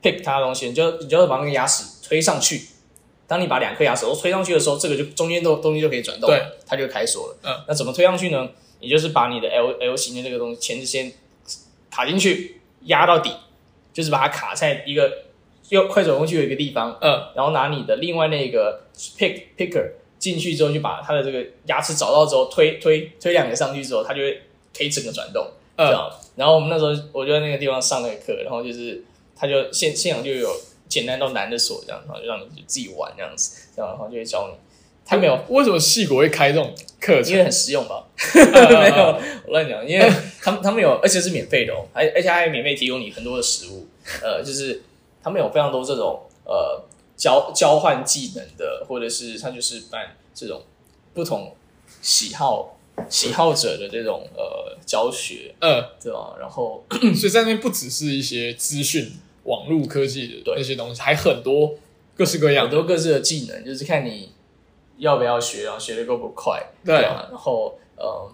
[0.01, 0.67] pick 它的东西？
[0.67, 2.67] 你就你就要把那个牙齿推上去。
[3.27, 7.37] 当你把两颗牙齿都推上去的时候，这个就中间都东西就可以转动，对，它就开锁了。
[7.41, 8.47] 嗯，那怎么推上去呢？
[8.79, 11.11] 你就是把你的 L L 型的这个东西钳子先
[11.89, 13.31] 卡进去，压到底，
[13.93, 15.11] 就是把它卡在一个
[15.69, 24.41] 又快走工具有一个地方，嗯，然后拿你的另外那个 pick picker 进去之后，就把它的这个牙齿找到之后，推推推两个上去之后，它就会
[24.75, 25.47] 可以整个转动。
[25.77, 29.03] 这嗯，然后我们那时候我就在那个地方上那个课，然后就是
[29.35, 30.49] 他就现现场就有
[30.87, 34.64] 简单到难的锁这样，然后就让你自己玩这样子，这样然后就会教你。
[35.05, 37.31] 他没有， 为什么戏国会开这种课程？
[37.31, 38.07] 因为很实用吧？
[38.33, 43.87] 嗯 没有，我乱讲，因为他们他们有，而且是免费的哦，还而且还免费提供你很多的食物，
[44.21, 44.81] 呃，就是
[45.23, 46.83] 他们有非常多这种呃
[47.15, 50.63] 交交换技能的，或者是他就是办这种
[51.13, 51.53] 不同
[52.01, 52.77] 喜好
[53.09, 56.35] 喜好者的这种呃教学，嗯，对吧？
[56.39, 56.83] 然后
[57.15, 59.11] 所以在那边不只是一些资讯、
[59.43, 60.55] 网络科技的对。
[60.55, 61.75] 那些东西，还很多
[62.15, 64.29] 各式各样多各自的技能，就是看你
[64.97, 67.03] 要不要学，然后学的够不快，对。
[67.03, 67.27] 啊？
[67.29, 68.31] 然后呃，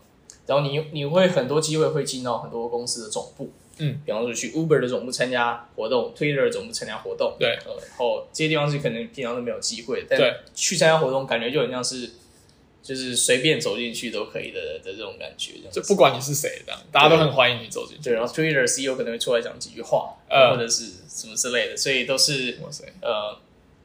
[0.48, 7.50] 然后你你会很多机会会进到很多公司的总部，嗯，比方说去 Uber 的总部参加活动，Twitter 的总部参加活动，对。
[7.66, 10.34] 呃，然后这些地方是可能平常都没有机会，但对。
[10.54, 12.12] 去参加活动感觉就很像是
[12.84, 18.04] 就是随便走进去都可以的的这种感觉，就不管你是谁，这样大家都很欢迎你走进去。
[18.04, 20.52] 对，然后 Twitter CEO 可能会出来讲几句话，呃。
[20.52, 23.38] 或者是什么之类的，所以都是哇塞，呃，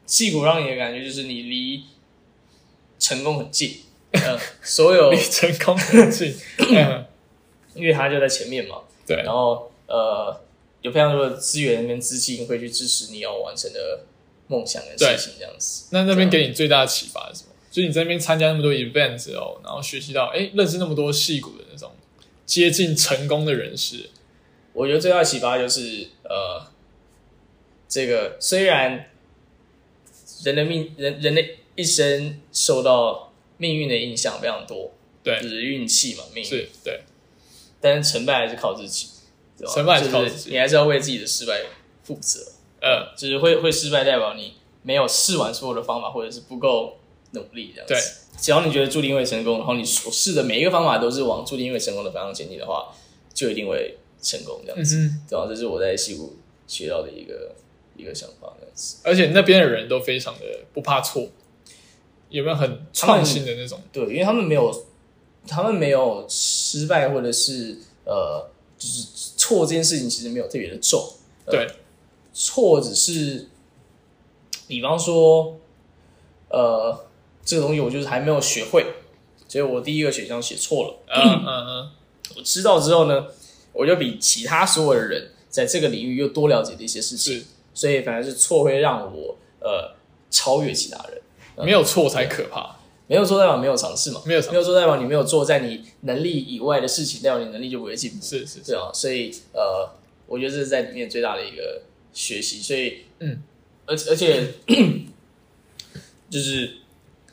[0.06, 1.82] 戏骨让你的感觉就是你离
[3.06, 6.34] 成功很近，呃，所有 离成功很近。
[6.58, 7.04] 嗯，
[7.74, 10.40] 因为他就在前面嘛，对然后呃，
[10.82, 14.00] 有非常多的资源跟资金会去支持你要完成的
[14.48, 15.84] 梦想跟事情，这样子。
[15.90, 17.50] 那那边给你最大的启发是什么？
[17.70, 21.92] 就是你在那边参加那么多 event 之后，然后学习到，哎，认识那么多戏骨的那种
[22.44, 24.10] 接近成功的人士。
[24.72, 26.66] 我觉得最大的启发就是呃，
[27.88, 29.10] 这个虽然
[30.42, 31.42] 人的命人人的
[31.76, 36.44] 一生受到命运的影响非常多，对就，是运气嘛，命运。
[36.44, 37.02] 是，对，
[37.80, 39.06] 但是成败还是靠自己，
[39.56, 41.62] 对吧成败还是靠自己你还是要为自己的失败
[42.02, 42.40] 负责。
[42.80, 46.98] 呃，就是会会失败，代表你没有试完所有的方法，或者是不够
[47.32, 47.94] 努力这样子。
[47.94, 52.94] 对，只要你觉得注定会成功，然后你所试的每一个方法都是往注定会成功的方向前进的话，
[53.34, 54.96] 就一定会成功这样子。
[54.96, 55.46] 嗯，对吧？
[55.48, 56.36] 这是我在西湖
[56.66, 57.54] 学到的一个
[57.96, 58.98] 一个想法，这样子。
[59.02, 60.40] 而且那边的人都非常的
[60.72, 61.28] 不怕错，
[62.28, 63.80] 有没有很创新的那种？
[63.92, 64.84] 对，因为他们没有，
[65.46, 71.00] 他们没有失败，或者是呃，就是错这件事情其实没有特别的重。
[71.46, 71.68] 呃对，
[72.32, 73.46] 错只是，
[74.66, 75.56] 比方说，
[76.48, 77.06] 呃，
[77.44, 78.84] 这个东西我就是还没有学会，
[79.46, 80.98] 所以我第一个选项写错了。
[81.06, 81.90] 嗯嗯嗯，
[82.36, 83.26] 我知道之后呢，
[83.72, 89.94] 我就比其他所有的人在这个领域又多了解的一些事情，是所以反而是错会让我呃
[90.28, 91.22] 超越其他人。
[91.64, 92.76] 没有错才可怕。
[93.08, 98.16] 没有错代表没有尝试嘛，没有没有错代表你没有做在你能力以外的事情，代表你能力就不会进步。
[98.20, 99.88] 是是是，对啊，所以呃，
[100.26, 102.60] 我觉得这是在里面最大的一个学习。
[102.60, 103.40] 所以嗯，
[103.86, 104.54] 而而且
[106.28, 106.78] 就是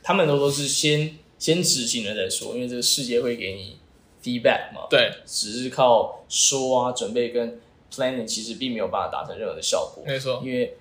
[0.03, 3.77] 他们都都是先先执行了再说，因为这个世界会给你
[4.23, 4.86] feedback 嘛。
[4.91, 7.59] 对，只是靠说啊、准备跟
[7.91, 10.03] planning，其实并没有办法达成任何的效果。
[10.05, 10.77] 没错，因为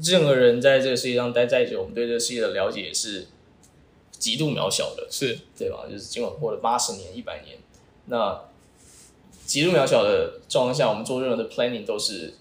[0.00, 3.26] 任何人在这个世界上待再久，我们对这个世界的了解也是
[4.18, 5.06] 极度渺小的。
[5.10, 5.84] 是对吧？
[5.90, 7.58] 就是尽管过了八十年、一百年，
[8.06, 8.42] 那
[9.46, 12.34] 极度渺小的状况下，我们做任何的 planning 都是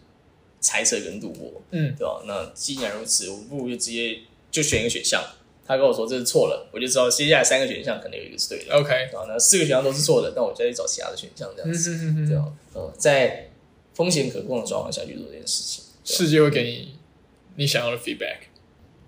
[0.60, 2.24] 猜测跟赌博，嗯，对吧？
[2.26, 5.24] 那既然如此，我们不如就直接就选一个选项。
[5.68, 12.54] 他跟我说这是错了，我就知道接下来三个选项可能有一个是对的，OK，啊，那四个选项都是错的，那我再去找其他的选项，这样嗯子，对吧？
[12.76, 13.50] 嗯，在
[13.94, 15.84] 风险可控的状况下去做这件事情。
[16.04, 16.96] 世界会给你
[17.56, 18.38] 你想要的 feedback。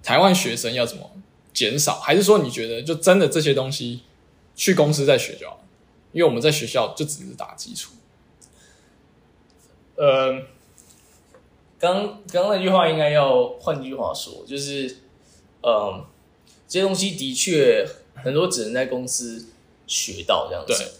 [0.01, 1.11] 台湾学生要怎么
[1.53, 1.99] 减少？
[1.99, 4.01] 还是说你觉得就真的这些东西
[4.55, 5.63] 去公司再学就好？
[6.11, 7.93] 因为我们在学校就只是打基础。
[9.95, 10.41] 呃，
[11.79, 14.97] 刚刚那句话应该要换句话说，就是，
[15.61, 16.05] 嗯，
[16.67, 19.47] 这些东西的确很多只能在公司
[19.87, 20.99] 学到这样对子。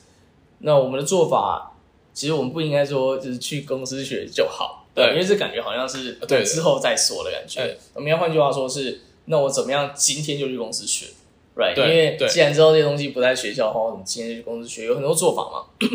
[0.60, 1.76] 那我们的做法，
[2.14, 5.10] 其实我们不应该说就是去公司学就好，对。
[5.12, 6.44] 因为这感觉好像是对对。
[6.46, 7.78] 之后再说的感觉。
[7.94, 11.08] 我们要换句话说是，那我怎么样今天就去公司学
[11.56, 11.76] ，right？
[11.76, 15.90] 对因为既然知道这些东西不在学校的话，我们今天就去公司学，有很多做法嘛。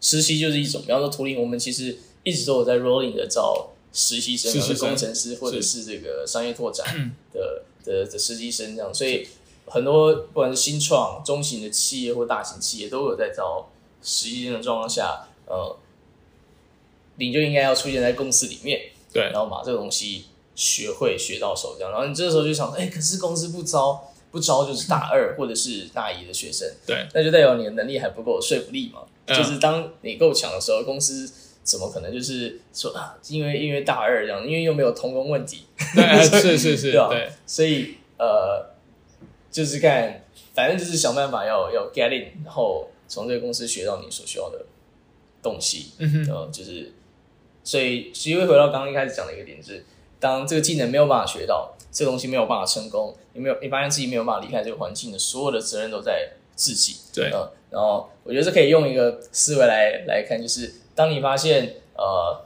[0.00, 5.84] 实习就是一种，比方说图灵，我们其实一直都有在 rolling 的招实习生，实习生或者工程师，或者是。
[5.84, 6.86] 这个商业拓展
[7.32, 9.26] 的的的实习生这样，所以
[9.66, 13.70] 很多不管是新创、中型的企业或大型企业都有在招
[14.02, 15.76] 实习生的状况下，呃，
[17.16, 18.80] 你就应该要出现在公司里面，
[19.12, 19.22] 对。
[19.24, 27.06] 然后把这个东西学会学到手，这样，然后你这时候就想，哎、可是公司不招，不招就是大二或者是大一的学生，对。
[27.14, 29.02] 那就代表你的能力还不够说服力嘛。
[29.26, 29.36] 嗯。
[29.36, 31.30] 就是当你够强的时候，公司
[31.62, 37.08] 怎么可能就是说啊，因为因为大二这样，因为又没有童工问题，对， 是是是，对吧？
[37.10, 37.30] 对。
[37.46, 38.70] 所以呃，
[39.50, 44.64] 就是看，反正就是想办法要要 get in，然后从这个公司学到你所需要的
[45.42, 46.92] 东西，嗯哼，呃，就是，
[47.64, 49.84] 所以其实会回到刚刚一开始讲的一个点，就是
[50.18, 57.30] 当这个技能没有办法学到，这个东西没有办法成功，你没有，你发现自己没有办法离开这个环境的所有的责任都在自己，对。
[57.32, 62.44] 嗯，然后我觉得这可以用一个思维来来看，就是当你发现呃，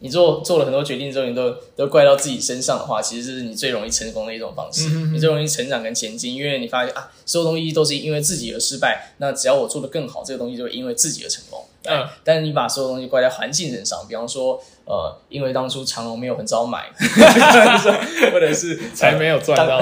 [0.00, 11.64] 你做做了很多决定之后，你都都怪到自己身上的话，其实这是你最容易成功的一种方式，你最容易成长跟前进，因为你发现啊，所有东西都是因为自己而失败，那只要我做的更好，这个东西就会因为自己而成功。
[11.84, 16.84] 嗯，但是你把所有东西怪在环境身上，比方说，呃，因为当初长隆没有很早买，
[18.32, 19.80] 或者是 才没有赚到，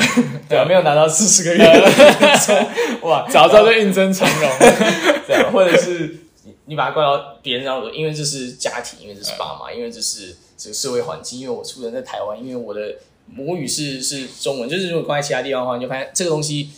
[0.49, 1.65] 对啊，没有拿到四十个月，
[3.03, 4.51] 哇，早知道就应征长隆。
[5.27, 6.26] 对啊，或者是
[6.67, 16.71] 你你把它怪到别人上头，因为这是家庭，因为这是爸妈，因为这是这个社会环境，因为我出生在台湾，因为我的母语是是中文，就是如果关在其他地方的话，你就发现这个东西，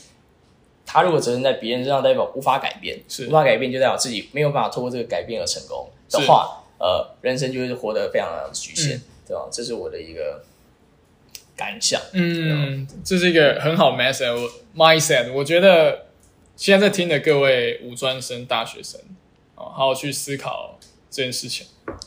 [0.87, 9.48] 它如果责任在别人身上，代表无法改变，是无法改变，就代表自己没有办法透过这个改变而成功的话，呃，人生就会活得非常的局限，嗯对吧？
[9.53, 10.42] 这是我的一个
[11.55, 12.01] 感想。
[12.12, 13.90] 嗯，这是一个很好。
[13.90, 13.96] 我
[14.74, 16.07] mindset，我觉得
[16.57, 18.98] 现在在听的各位五专生、大学生，
[19.59, 20.79] 哦，好好去思考
[21.11, 21.66] 这件事情，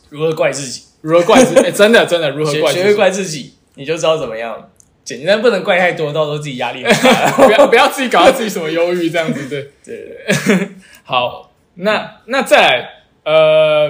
[0.10, 0.84] 如何怪自己？
[1.02, 1.60] 如何怪自己？
[1.68, 2.84] 哎真的真的如何怪自己？
[2.84, 4.70] 学学会怪自己，你就知道怎么样。
[5.04, 7.32] 简单不能怪太多，到时候自己压力很大。
[7.46, 9.72] 不要不要自己搞到自己什么忧郁这样子，对。
[9.84, 9.98] 对
[10.46, 10.70] 对对，
[11.04, 13.90] 好，那那再来，呃，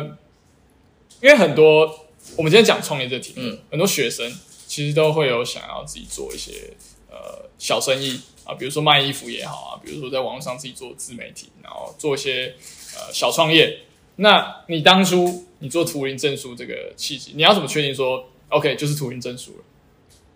[1.20, 4.32] 因为很多我们今天讲创业这题，嗯，很多学生
[4.66, 6.74] 其实都会有想要自己做一些
[7.10, 12.56] 呃小生意啊，比如说卖衣服也好啊，比如说在网络上自己做自媒体，然后做一些
[12.96, 13.80] 呃小创业。
[14.18, 19.64] 那你当初你做图灵证书这个契机，你要怎么确定说 OK 就是图灵证书了？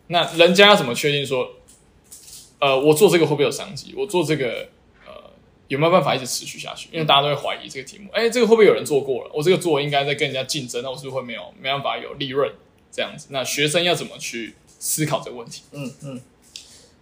[0.08, 1.54] 那人家要怎么确定说，
[2.60, 3.94] 呃，我做这个会不会有商机？
[3.98, 4.70] 我做这个
[5.06, 5.30] 呃
[5.68, 6.90] 有没有办法一直持续下去？
[6.92, 9.32] 因为大家都会怀疑这个题目，哎，这个会不会有人做过了？
[9.34, 12.52] 我这个做应该在跟人家竞争，那我是不是会没有没办法有利润
[12.92, 13.28] 这样子？
[13.30, 15.64] 那学生要怎么去思考这个问题？
[15.74, 16.22] 嗯嗯，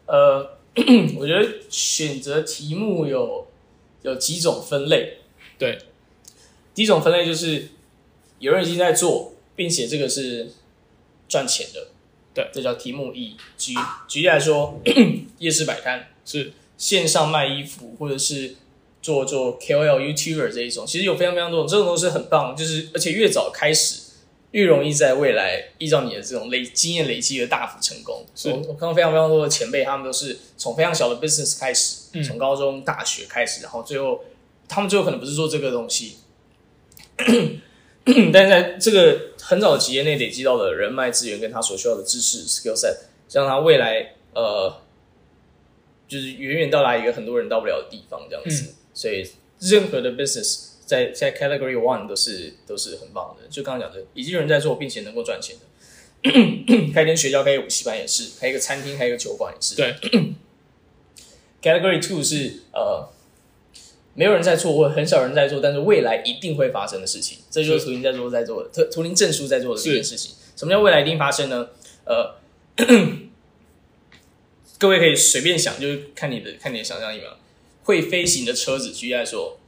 [0.07, 0.57] 呃，
[1.19, 3.47] 我觉得选择题目有
[4.01, 5.19] 有几种分类。
[5.57, 5.79] 对，
[6.73, 7.69] 第一种分类就是
[8.39, 10.51] 有人已经在做，并且这个是
[11.27, 11.87] 赚钱的，
[12.33, 13.35] 对，这叫题目一。
[13.57, 13.73] 举
[14.07, 14.79] 举例来说，
[15.39, 18.55] 夜市摆摊、是线上卖衣服，或者是
[19.01, 24.01] 做做 KOL、YouTuber 这一种，其实有非常非常多种，这种东西很棒，就是而且越早开始。
[24.53, 28.23] 越容易在未来依照你的这种累经验累积而大幅成功。
[28.35, 34.23] 是我我看到非常非常多的前辈，他们都是从非常小的 business 开始，嗯从高中、大学开始，然后最后
[34.73, 36.15] 他们最后可能不是做这个东西，
[38.33, 42.97] 但是在这个很早的企业内累积到的人脉资源跟他所需要的知识 skill set，
[43.31, 44.81] 让他未来呃
[46.07, 48.73] 就是远远到达一个很多人到不了的地方这样子。
[48.95, 53.47] 所以任何的 business 在在 category one 都是都是很棒的。
[53.49, 55.65] 就刚刚讲的，已经有人在做，并且能够赚钱的。
[56.93, 59.75] 开一间学校，开一个补习班也是，开一个餐厅，开一个酒馆也是。
[59.75, 59.93] 对
[61.61, 63.07] Category two 是呃，
[64.15, 67.39] 没有人在做，或很少人在做，但是未来一定会发生的事情。
[67.49, 70.33] 这就是是图灵在做在做的，图图灵证书在做的这件事情。
[70.55, 71.67] 什么叫未来一定发生呢？
[72.05, 72.35] 呃，
[74.77, 77.35] 各位可以随便想，就是看你的看你的想象力嘛。
[77.85, 79.59] 会飞行的车子，举例来说，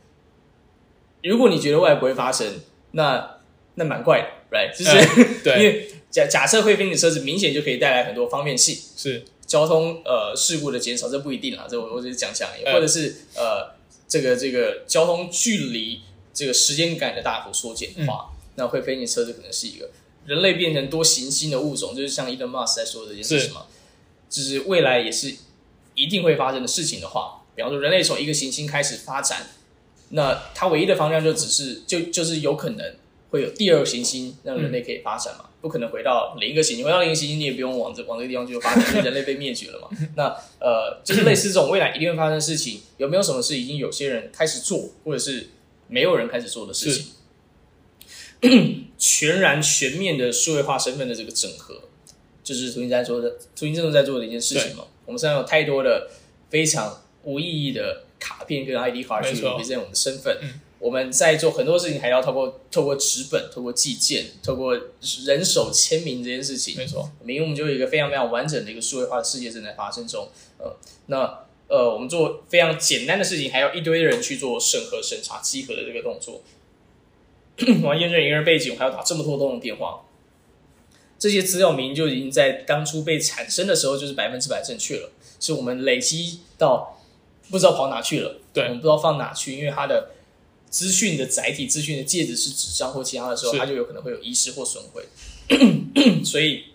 [1.22, 3.39] 如果你觉得未来不会发生，那
[3.74, 4.72] 那蛮怪的，right？
[4.72, 13.74] 就是、嗯 对因为假假设会飞行的车子明显就可以带来很多方便性，是交通呃事故的减少，这不一定啦，这我我只是讲讲而已，嗯或者是呃
[14.08, 16.01] 这个这个交通距离
[16.34, 19.89] 这个时间感的大幅缩减的话，那会飞行的车子可能是一个
[20.26, 23.66] 人类变成多行星的物种，就是像伊登马斯在说的这件事情嘛，
[24.30, 25.34] 就是未来也是
[25.93, 29.47] 一定会发生的事情的话，比方说人类从一个行星开始发展，
[30.10, 32.95] 那它唯一的方向就只是就就是有可能
[33.36, 39.89] 会有第二个行星让人类可以发展嘛，不可能回到另一个行星，回到另一个行星你也不用往这往这个地方去发展，因为 人类被灭绝了嘛。
[40.15, 40.23] 那
[40.59, 45.49] 呃，就是类似这种未来一定会发生的事情，有没有什么是已经有些人开始做，或者是
[45.88, 47.11] 没有人开始做的事情？
[48.97, 51.81] 全然全面的数位化身份的这个整合，
[52.43, 54.86] 就是图形在做的，图形正在做的一件事情嘛。
[55.05, 56.09] 我们身上有太多的
[56.49, 60.38] 非常无意义的卡片跟 ID 卡去没错 represent 我们的身份。
[60.41, 64.79] 嗯我们在做很多事情，还要透过透过纸本、透过寄件、透过
[65.25, 66.77] 人手签名这件事情。
[66.77, 70.29] 没错，明我们就有一个非常非常完整的一个数位化的世界正在发生中。
[70.59, 70.71] 呃，
[71.07, 76.43] 那呃，我们做非常简单的事情，还要一堆人去做审核、审查、稽核的这个动作。
[77.81, 80.01] 我要验证一个人背景，我还要打这么多通的电话。
[81.17, 85.09] 这些资料明明就已经在当初被产生的时候就是百分之百正确了，
[85.39, 87.01] 是我们累积到
[87.49, 90.11] 不知道跑哪去了，对我们不知道放哪去，因为它的
[90.76, 95.05] 资讯的载体、资讯的介质是纸张或其他的时候，它就有可能会有遗失或损毁。
[96.26, 96.65] 所以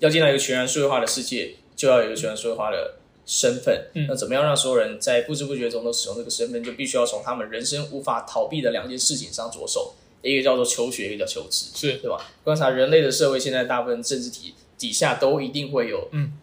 [0.00, 3.86] 要进到一个全然数字化的世界，就要有一个全然数字化的身份。
[3.94, 11.68] 嗯那怎么样让所有人在不知不觉中都使用这个身份，就必须要从他们人生无法逃避的两件事情上着手，一个叫做求学，一个叫求知。
[11.74, 12.30] 是对吧？
[12.44, 16.34] 观察人类的社会，现在大部分政治体底下都一定会有嗯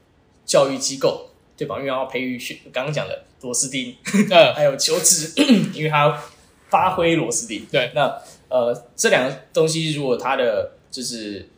[0.43, 1.76] 教育机构，对吧？
[1.78, 3.95] 因为要培育学刚刚讲的螺丝钉，
[4.32, 5.32] 呃 还有求职，
[5.76, 6.24] 因为它要
[6.70, 7.65] 发挥螺丝钉。
[7.72, 11.49] 对，那呃，这两个东西如果它的就是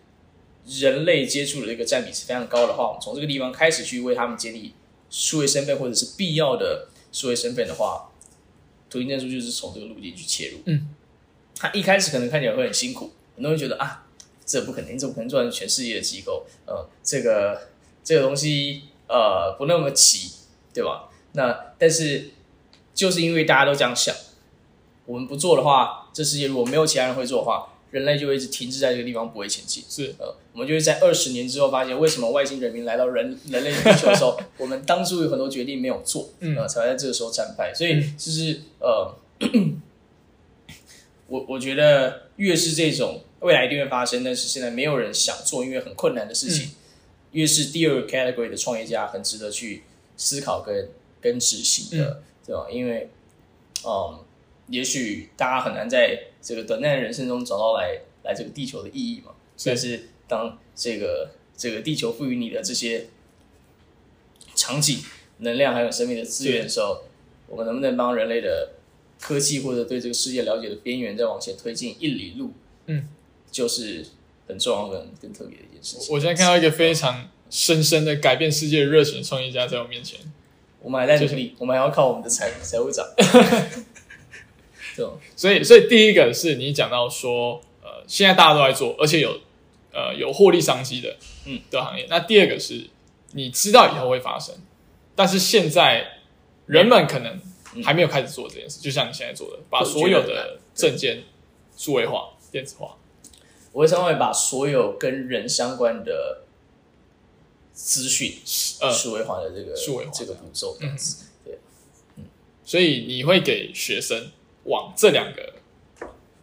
[0.65, 4.73] 人类接触的这个占比是非常高的话，我们从这个地方开始去为他们建立
[5.09, 8.11] 数位身份或者是必要的数位身份的话，
[8.89, 10.59] 图形证书就是从这个路径去切入。
[10.65, 10.89] 嗯，
[11.55, 14.05] 他一开始可能看起来会很辛苦，很多人觉得啊，
[14.45, 16.45] 这不可能，你怎么可能做成全世界的机构？
[16.65, 17.69] 呃，这个
[18.03, 20.31] 这个东西呃不那么齐，
[20.73, 21.09] 对吧？
[21.33, 22.31] 那但是
[22.93, 24.15] 就是因为大家都这样想，
[25.09, 29.83] 我们不做的话，这世界如果没有其他人会做的话，人类就会一直停滞在这个地方，不会前进。
[29.89, 37.73] 是呃，我们就会在二十年之后发现，为什么外星人民来到人人类地球的时候，我们当初有很多决定没有做，嗯呃，才会在这个时候战败。
[37.73, 39.11] 所以就是呃，
[41.25, 46.69] 我我觉得越是这种未来一定会发生，但是现在没有人想做，因为很困难的事情，
[47.31, 49.81] 越是第二个 category 的创业家很值得去
[50.15, 50.87] 思考跟
[51.19, 52.67] 跟执行的，对吧？
[52.71, 53.09] 因为
[53.83, 54.19] 嗯，
[54.69, 59.31] 也许大家很难在这个短暂的人生中找到来来这个地球的意义嘛。
[59.65, 63.07] 但是当这个这个地球赋予你的这些
[64.55, 64.99] 场景、
[65.39, 67.03] 能量还有生命的资源的时候，
[67.47, 68.73] 我们能不能帮人类的
[69.19, 72.51] 科技或者对这个世界了解的边缘再往前推进一里路？
[72.85, 73.09] 嗯，
[73.51, 74.05] 就是
[74.47, 76.13] 很重要跟更特别的一件事情。
[76.13, 80.19] 我现在看到一个非常深深的改变世界的热情的创业家在我面前。
[80.81, 83.05] 我们还在努力，我们还要靠我们的财财务长。
[85.35, 89.39] 所以，所以第一个是你讲到说，呃，现在大家都在做，而且有
[89.93, 91.59] 呃有获利商机的，嗯。
[91.69, 92.05] 的行业。
[92.09, 92.89] 那第二个是
[93.33, 94.55] 你知道以后会发生，
[95.15, 96.05] 但是现在
[96.65, 97.39] 人们可能
[97.83, 101.23] 还没有开始做这件事，就像你现在做的，把所有的证件
[101.77, 102.97] 数位化、电子化。
[103.71, 106.41] 我会稍微把所有跟人相关的
[107.71, 108.33] 资讯
[108.81, 111.27] 呃，数位化的这个数位化这个步骤，这样子。
[112.65, 114.31] 所以你会给学生
[114.69, 115.55] 往这两个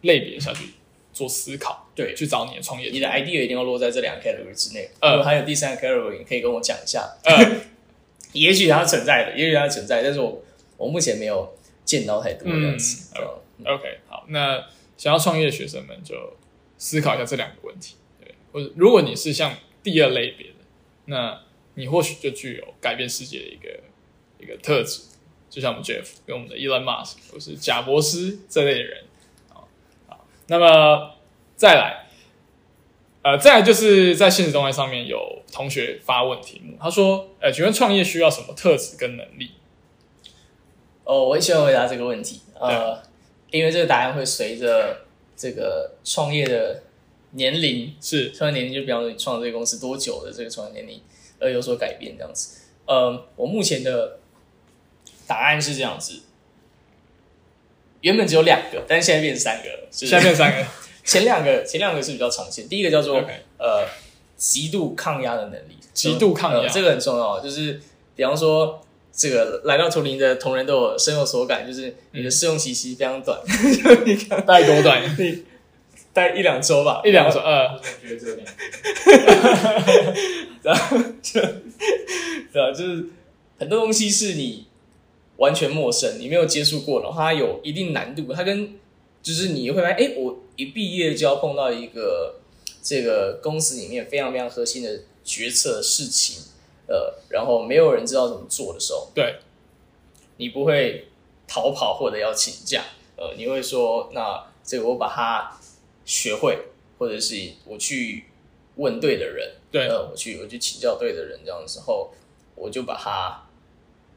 [0.01, 0.73] 类别下去
[1.13, 4.89] 做思考，对去找你的创业你的 idea 一定要落在这两个 category 之内。
[4.99, 7.17] 呃如果还有第三个 category，你可以跟我讲一下。
[7.23, 7.33] 呃，
[8.33, 10.43] 也许它存在的，也许它存在，但是我
[10.77, 13.11] 我目前没有见到太多这样子。
[13.15, 14.63] 嗯 OK，好，那
[14.97, 16.15] 想要创业的学生们就
[16.77, 17.95] 思考一下这两个问题。
[18.19, 20.53] 对，或者如果你是像第二类别的，
[21.05, 21.41] 那
[21.73, 23.79] 你或许就具有改变世界的一个
[24.39, 25.01] 一个特质，
[25.57, 29.03] 就像我们 Jeff 跟我们的 Elon Musk 或是贾博斯这类的人。
[29.49, 29.65] 啊，
[30.05, 31.15] 好，那么
[31.55, 32.05] 再来，
[33.23, 39.53] 呃，再来就是在现实动态上面有同学发问题目，他说：“呃，请问创业需要什么特质跟能力
[41.05, 42.41] 哦，我很喜欢回答这个问题。
[42.53, 43.01] 呃，
[43.49, 46.83] 因为这个答案会随着这个创业的
[47.31, 51.01] 年龄，？”是创业年龄就比方说你创这个公司多久的这个创业年龄
[51.39, 52.67] 而有所改变这样子。
[52.85, 54.19] 呃，我目前的
[55.27, 56.21] 答案是这样子：
[58.01, 59.87] 原本只有两个，但是现在变成三个了。
[59.91, 60.65] 就是下面三个
[61.03, 63.17] 前两个前两个是比较常见，第一个叫做
[63.57, 63.87] 呃
[64.35, 67.39] 极度抗压的能力，极度抗压呃这个很重要。
[67.39, 67.79] 就是
[68.15, 75.01] 比方说，这个来到图灵的同仁都有深有所感，就是你的试用期其实非常短，就你看大概多短？
[75.17, 75.43] 你
[76.13, 78.39] 大概一两周吧，一两周，呃，我觉得这样。
[80.61, 81.41] 然后就
[82.51, 83.05] 对啊，就是
[83.57, 84.66] 很多东西是你
[85.37, 88.79] 完全陌生，你没有接触过，然后它有一定难度，它跟
[89.23, 92.35] 就是你会发现，哎，我一毕业就要碰到一个
[92.81, 96.43] 这个公司里面非常非常核心的决策事情，
[96.87, 99.39] 呃，然后没有人知道怎么做的时候，对，
[100.37, 101.07] 你不会
[101.47, 102.83] 逃跑或者要请假，
[103.15, 105.59] 呃，你会说，那这个我把它
[106.05, 106.57] 学会，
[106.97, 107.35] 或者是
[107.65, 108.25] 我去
[108.77, 109.87] 问对的人，对。
[109.87, 112.11] 呃，我去我去请教对的人，这样的时候，
[112.55, 113.47] 我就把它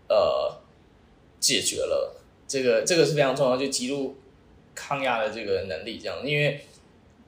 [0.08, 0.59] 呃
[1.40, 2.16] 解决了。
[2.46, 4.16] 这个这个是非常重要，就极度
[4.74, 6.60] 抗压的这个能力，这样，因为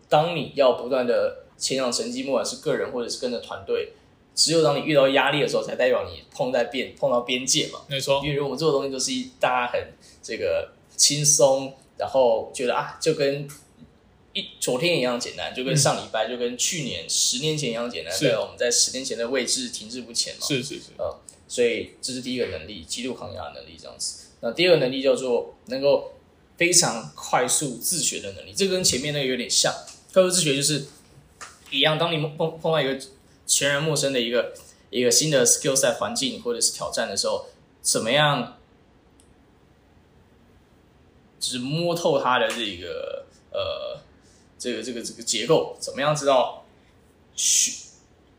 [0.09, 3.93] 当你要不断的前长成绩，不管是个人或者是跟着团队，
[4.35, 7.81] 只有当你遇到压力的时候，才代表你碰在边碰到边界嘛。
[7.89, 9.93] 没错，因为我们做的东西都是一大家很
[10.23, 13.49] 这个轻松，然后觉得啊，就跟
[14.33, 18.13] 一昨天一样简单，就跟上礼拜，就跟去年、十年前一样简单。
[18.19, 20.41] 对，我们在十年前的位置停滞不前嘛。
[20.45, 21.17] 是是是，呃，
[21.53, 24.29] 所以这是第一个能力，极度抗压的能力这样子。
[24.41, 26.15] 那第二个能力叫做能够
[26.57, 29.71] 非常快速自学的能力，这跟前面那个有点像。
[30.15, 30.87] 快速自学就是
[31.71, 32.99] 一样，当你碰碰到一个
[33.47, 34.55] 全然陌生的一个
[34.89, 37.45] 一个新的 skill set 环境或者是挑战的时候，
[37.83, 38.57] 怎么样，
[41.39, 44.01] 就是摸透它的这个呃
[44.59, 46.65] 这个这个这个结构，怎么样知道
[47.35, 47.73] 去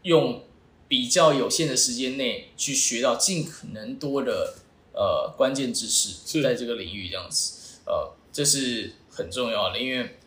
[0.01, 0.41] 用
[0.87, 4.55] 比较有限的时间内去学到尽可能多的
[4.93, 10.17] 呃关键知识，在这个领域这样子，呃，这是很重要的，因为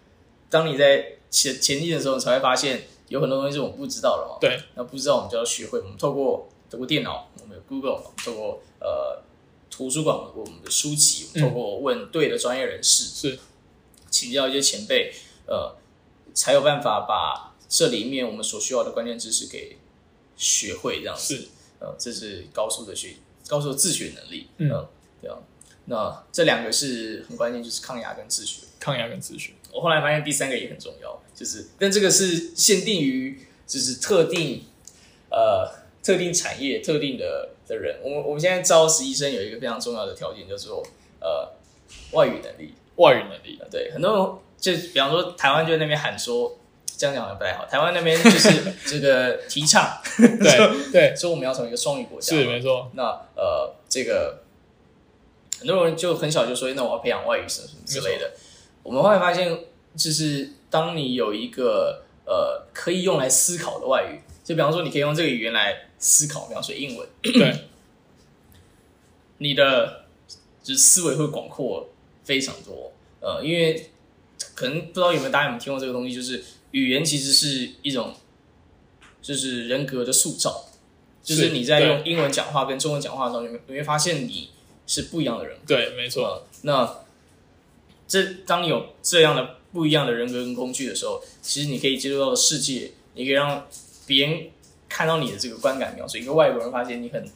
[0.51, 4.39] 当你在前前进的时候，你才会发现有很多东西是我们不知道的嘛。
[4.41, 9.23] 对，那不知道我们就要学会，我们透过透过电脑，我们有 Google，透过呃
[9.71, 13.39] 图书馆，我们的书籍，我们透过问对的专业人士，是。
[14.09, 15.13] 请教一些前辈，
[15.47, 15.77] 呃，
[16.33, 19.77] 才有办法把这里面我们所需要的关键知识给
[20.37, 21.37] 学会，这样子。
[21.37, 21.49] 是，
[21.81, 23.15] 呃，这是高速的学，
[23.49, 24.49] 高速的自学能力。
[24.59, 24.89] 嗯呃
[25.21, 25.39] 对啊。
[25.87, 28.63] 那这两个是很关键，就是抗压跟自学。
[28.79, 34.65] 抗压跟自学，我后来发现第三个也很重要，就是但这个是限定于就是特定
[35.31, 37.99] 呃特定产业特定的的人。
[38.05, 40.87] 我们我们现在招实习生有一个非常重要的条件，叫做
[41.21, 41.53] 呃
[42.13, 42.75] 外语能力。
[42.97, 46.57] 外语能力，呃对，很多人就比方说台湾就在那边喊说，
[46.97, 47.67] 这样讲好像不太好。
[47.67, 50.59] 台湾那边就是 这个提倡对
[50.91, 53.03] 对，说我们要成为一个双语国家嘛，是没错，那
[53.35, 54.43] 呃，这个
[55.59, 58.33] 很多人就很小就说，那我要培养外语什么什么之类的。
[58.83, 59.59] 我们后来发现，
[59.97, 67.67] 就是当你有一个呃可以用来思考的外语，就比方说你可以用这个语言来思考，比方说英文，对，
[69.39, 70.05] 你的
[70.63, 71.89] 就是思维会广阔
[72.25, 72.93] 非常多。
[73.21, 73.91] 呃，因为
[74.55, 76.45] 可能不知道有没有大家有没有听过这个东西，就是
[76.77, 78.13] 语言其实是一种
[79.23, 80.67] 就是人格的塑造，
[81.23, 84.51] 就是是你在用英文讲话跟中文讲话的时候，你会你会发现你
[84.87, 85.75] 是不一样的人格。
[85.75, 86.99] 对，没错，呃，那
[88.07, 93.67] 这当你有这样的不一样的人格跟工具的时候，其实你可以接触到的世界，你可以让
[94.07, 94.51] 别人
[94.87, 96.19] 看到你的这个观感描述。
[96.19, 97.27] 一个外国人发现你很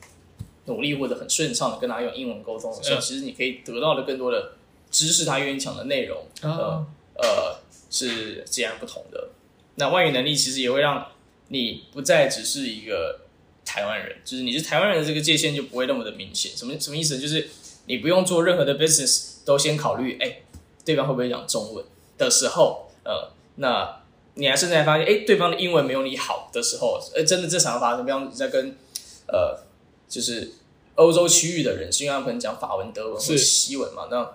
[0.66, 4.52] 努力或者很顺畅的跟他用英文沟通的时候，嗯其实你可以得到的更多的
[4.90, 6.84] 知识，他愿意讲的内容，啊，
[7.14, 7.58] 呃，
[7.90, 9.30] 是截然不同的。
[9.74, 11.06] 那外语能力其实也会让
[11.48, 13.20] 你不再只是一个
[13.64, 16.56] 台湾人，就是你是台湾人的这个界限就不会那么的明显。
[16.56, 17.20] 什么什么意思呢？
[17.20, 17.48] 就是
[17.86, 20.42] 你不用做任何的 business 都先考虑，哎，
[20.84, 21.84] 对方会不会讲中文
[22.16, 24.02] 的时候，呃，那
[24.34, 28.04] 你还甚至还发现，哎，对方的英文没有你好的时候，呃，真的这常常发生。
[28.04, 28.76] 比方你在跟
[29.26, 29.58] 呃，
[30.08, 30.52] 就是
[30.96, 34.30] 欧洲区域的人，是因为他们可能讲法文、德文或者西文嘛，那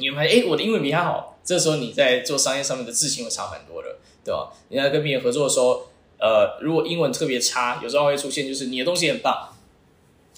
[0.00, 1.38] 你会发现，哎，我的英文比他好。
[1.42, 4.52] 这时候你在做商业上面的自信会差蛮多的，对吧？
[4.68, 5.86] 你在跟别人合作的时候，
[6.18, 9.48] 呃，如果英文特别差，有时候会出现就是你的东西很棒，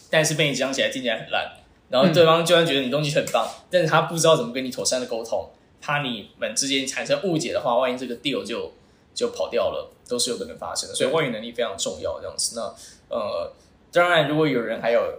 [0.09, 1.53] 但是被你讲起来听起来很烂，
[1.91, 5.51] 然后对方就算觉得你东西很棒，但是他不知道怎么跟你妥善的沟通，
[5.81, 8.73] 怕你们之间产生误解的话，万一这个 deal 就
[9.13, 10.95] 就跑掉了，都是有可能发生的。
[10.95, 12.55] 所以外语能力非常重要，这样子。
[12.57, 13.53] 那呃，
[13.91, 15.19] 当然如果有人还有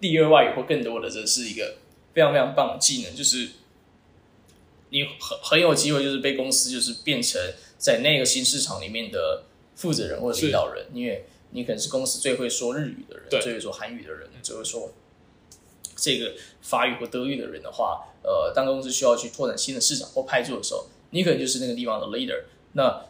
[0.00, 1.74] 第二外语或更多的，这是一个
[2.18, 3.50] 非常非常棒的技能，就是
[4.90, 7.40] 你很很有机会就是被公司就是变成
[7.78, 9.44] 在那个新市场里面的
[9.76, 14.90] 负责人或者领导人，因为你可能是公司最会说日语的人，最会说韩语的人，最会说
[15.94, 22.42] 这个法语或德语的人的话，呃，当公司需要去拓展新的市场或派驻的时候，你可能就是那个地方的 leader。
[22.72, 23.06] 那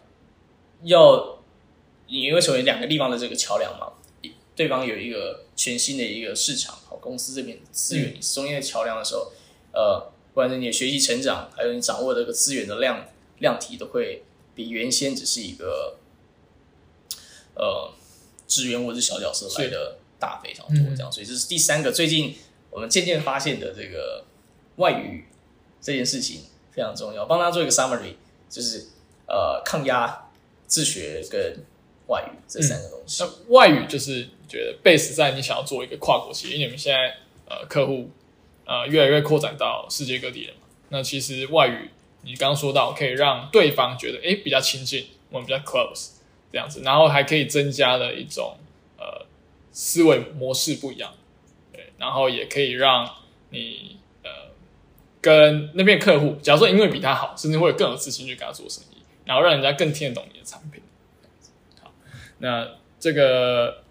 [0.83, 1.39] 要
[2.09, 3.95] 你会成为两个地方的这个桥梁嘛？
[4.59, 9.31] 对方有一个全新的一个市场，好，公司这边资源中间的桥梁的时候，
[9.73, 13.07] 呃，不管是你的学习成长，还有你掌握的这个资源的量
[13.39, 14.25] 量体，都会
[14.57, 15.99] 比原先只是一个
[17.55, 17.93] 呃
[18.49, 20.77] 职员或者小角色来的大非常多。
[20.97, 22.35] 这样，所以这是第三个最近
[22.73, 24.25] 我们渐渐发现的这个
[24.79, 25.27] 外语
[25.81, 26.41] 这件事情
[26.73, 27.27] 非常重要。
[27.27, 28.15] 帮他做一个 summary，
[28.51, 28.89] 就是
[29.29, 30.29] 呃抗压、
[30.67, 31.65] 自学跟
[32.09, 33.23] 外语这三个东西。
[33.23, 37.17] 那外语就是觉得 base 在你想要做一个跨国企业，因为你们现在
[37.49, 38.11] 呃客户
[38.67, 40.61] 呃越来越扩展到世界各地了嘛。
[40.89, 41.91] 那其实外语
[42.23, 46.17] 你刚刚说到可以让对方觉得诶比较亲近，我们比较 close
[46.51, 48.57] 这样子，然后还可以增加了一种
[48.99, 49.27] 呃
[49.71, 51.13] 思维模式不一样，
[51.73, 53.09] 对，然后也可以让
[53.51, 54.31] 你呃
[55.21, 60.83] 跟那边客户，假如说因为比他好，甚至会更有自信去跟他做生意，然后让人家更听得懂你的产品。
[62.39, 62.69] 那
[63.01, 63.83] 这个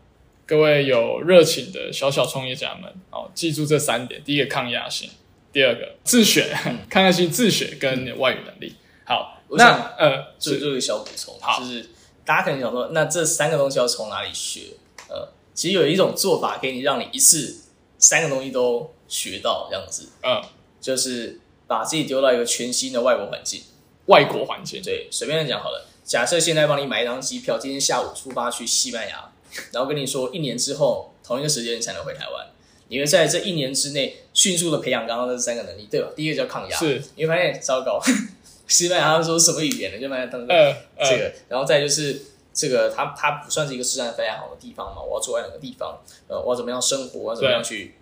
[0.45, 5.09] 各位有热情的小小创业家们，哦，记住这三点：第一个抗压性，
[5.51, 6.55] 第二个自学，
[6.89, 8.75] 抗压性、自学跟外语能力。
[9.05, 11.89] 好，那我想呃，做做一个小补充，好就是
[12.25, 14.61] 大家可能想说，那这三个东西要从哪里学？
[15.09, 17.61] 呃，其实有一种做法可以让你一次
[17.97, 20.41] 三个东西都学到，这样子，嗯，
[20.81, 23.61] 就是把自己丢到一个全新的外国环境。
[24.07, 25.85] 外国环境，对，随便讲好了。
[26.07, 29.29] 假设现在帮你买一张机票，今天下午出发去西班牙，
[29.73, 32.47] 然后跟你说一年之后同一个时间你才能回台湾，
[32.87, 36.07] 你会在这一年之内迅速的培养刚刚那三个能力，对吧？
[36.15, 38.01] 第一个叫抗压，是你会发现糟糕，
[38.69, 39.99] 西班牙他们说什么语言呢？
[39.99, 42.21] 就发现他们呃呃，这个，然后再就是
[42.53, 45.99] 这个，它它不算是一个治安非常好的地方嘛，我要住在哪个地方？
[46.29, 47.19] 呃，我要怎么样生活？
[47.19, 47.95] 我要怎么样去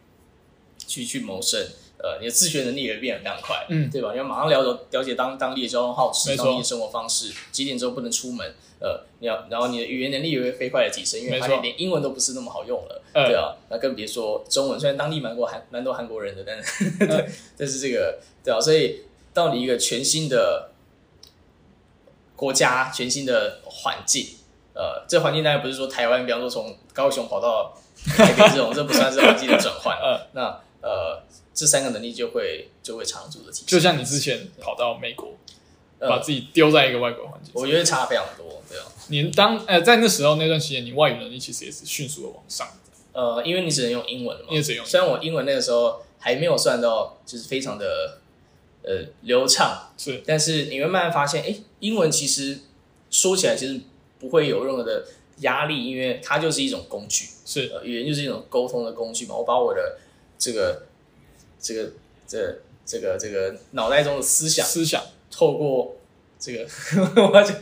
[0.85, 1.67] 去去谋生？
[1.97, 3.89] 呃，你的自学能力也会变得非常快，嗯。
[3.89, 4.11] 对吧？
[4.11, 6.45] 你要马上了解了解当当地的交通号没志、错。
[6.45, 13.25] 当地的生活方式，几点之后不能出门，呃，你要，然后你的语言能力也会飞快的提升，因为发现连英文都不是那么好用了，嗯。
[13.27, 17.25] 对啊，那更别说中文，虽然当地蛮多韩蛮多韩国人的，但是、对，
[17.57, 19.01] 但是这个对啊，所以
[19.33, 20.71] 到你一个全新的
[22.35, 24.27] 国家、全新的环境，
[24.73, 27.73] 呃，这环境当然不是说台湾，比方说从高雄跑到
[28.05, 29.95] 台北这种，这不算是环境的转换。
[30.03, 31.23] 呃，那呃，
[31.55, 33.65] 这三个能力就会就会长足的提升。
[33.65, 35.29] 就像你之前跑到美国，
[35.97, 38.85] 呃把自己丢在一个外国环境，我觉得差非常多，对啊。
[39.07, 42.67] 你当呃在那时候那段时间，你外语能力其实也是迅速的往上。
[43.13, 48.19] 呃，因为你只能用英文嘛，你也只能用虽然我英文那个时候还没有算到就是非常的
[48.83, 52.59] 呃流畅，是但是你会慢慢发现，哎，英文其实
[53.09, 53.79] 说起来其实
[54.19, 55.05] 不会有任何的
[55.37, 59.35] 压力，因为它就是一种工具，是呃，语言就是一种沟通的工具嘛。
[59.35, 59.97] 我把我的
[60.37, 60.84] 这个
[61.65, 61.91] 这个
[62.27, 65.95] 这这个这个脑袋中的思想，思想，透过
[66.39, 66.67] 这个
[67.27, 67.57] 我要讲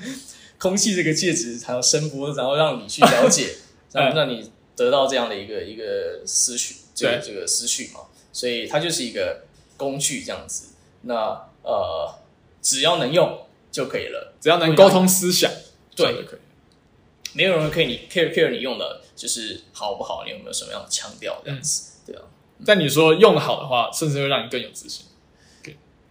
[0.57, 3.55] 空气这个介质，还有声波，然后让你去了解，
[3.93, 8.01] 让嗯让你得到这样的一个一个思绪，这个这个思绪嘛，
[8.33, 9.45] 所以它就是一个
[9.77, 10.73] 工具这样子。
[11.03, 12.13] 那呃，
[12.61, 15.49] 只要能用就可以了，只要能沟通思想，
[15.95, 16.39] 对就可以。
[17.31, 22.21] 没有人可以你 care care 你用的就是好不好，你有没有什么样的腔调这样子，对啊。
[22.65, 25.05] 但你说用的好的话，甚至会让你更有自信。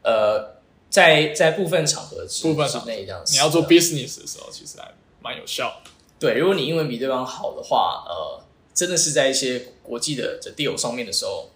[0.02, 0.56] 呃，
[0.90, 4.92] 在在部分场合之部分场合内这样子，你要做呃 business 的时候，其实还
[5.22, 5.90] 蛮有效的。
[6.18, 8.42] 对，如果你英文比对方好的话，呃，
[8.74, 11.50] 真的是在一些国际的这 deal 上面的时候，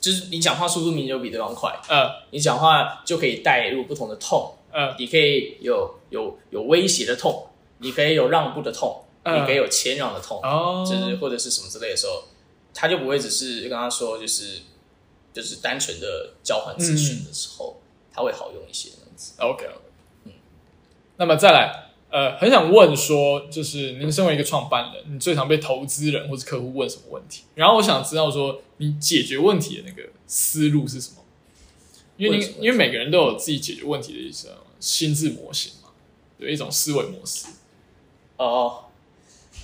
[0.00, 2.10] 就是你讲话速度明显就比对方快，呃。
[2.30, 7.48] 你讲话就可以带入不同的痛，呃，你可以有有有威胁的痛，
[7.78, 12.22] 你可以有让步的痛，嗯你可以有谦让的痛，哦，就是或者是什么之类的时候，
[12.78, 14.60] 他就不会只是跟他说就是
[15.32, 17.80] 就是单纯的交换资讯的时候，
[18.12, 19.32] 他会好用一些这样子。
[19.38, 19.66] OK，
[20.24, 20.32] 嗯，
[21.16, 27.44] 那么再来，呃，很想问说，就是您身为一个创办人，你最常被投资人或者客户问什么问题？
[27.54, 31.16] 然后我想知道说，你解决问题的那个思路是什么？
[32.18, 35.88] 因为问什么你因为每个人都有自己解决问题的一种心智模型嘛，
[36.38, 37.46] 有一种思维模式。
[38.36, 38.84] 哦，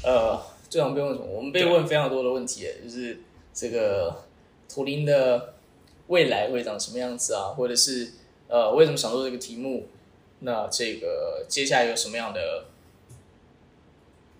[0.02, 0.42] 呃，
[0.72, 1.26] 最常被问什么？
[1.26, 3.20] 我们被问非常多的问题，就是
[3.52, 4.24] 这个
[4.70, 5.52] 图灵的
[6.06, 8.12] 未来会长什么样子啊，或者是
[8.48, 9.86] 呃，为什么想做这个题目？
[10.38, 12.64] 那这个接下来有什么样的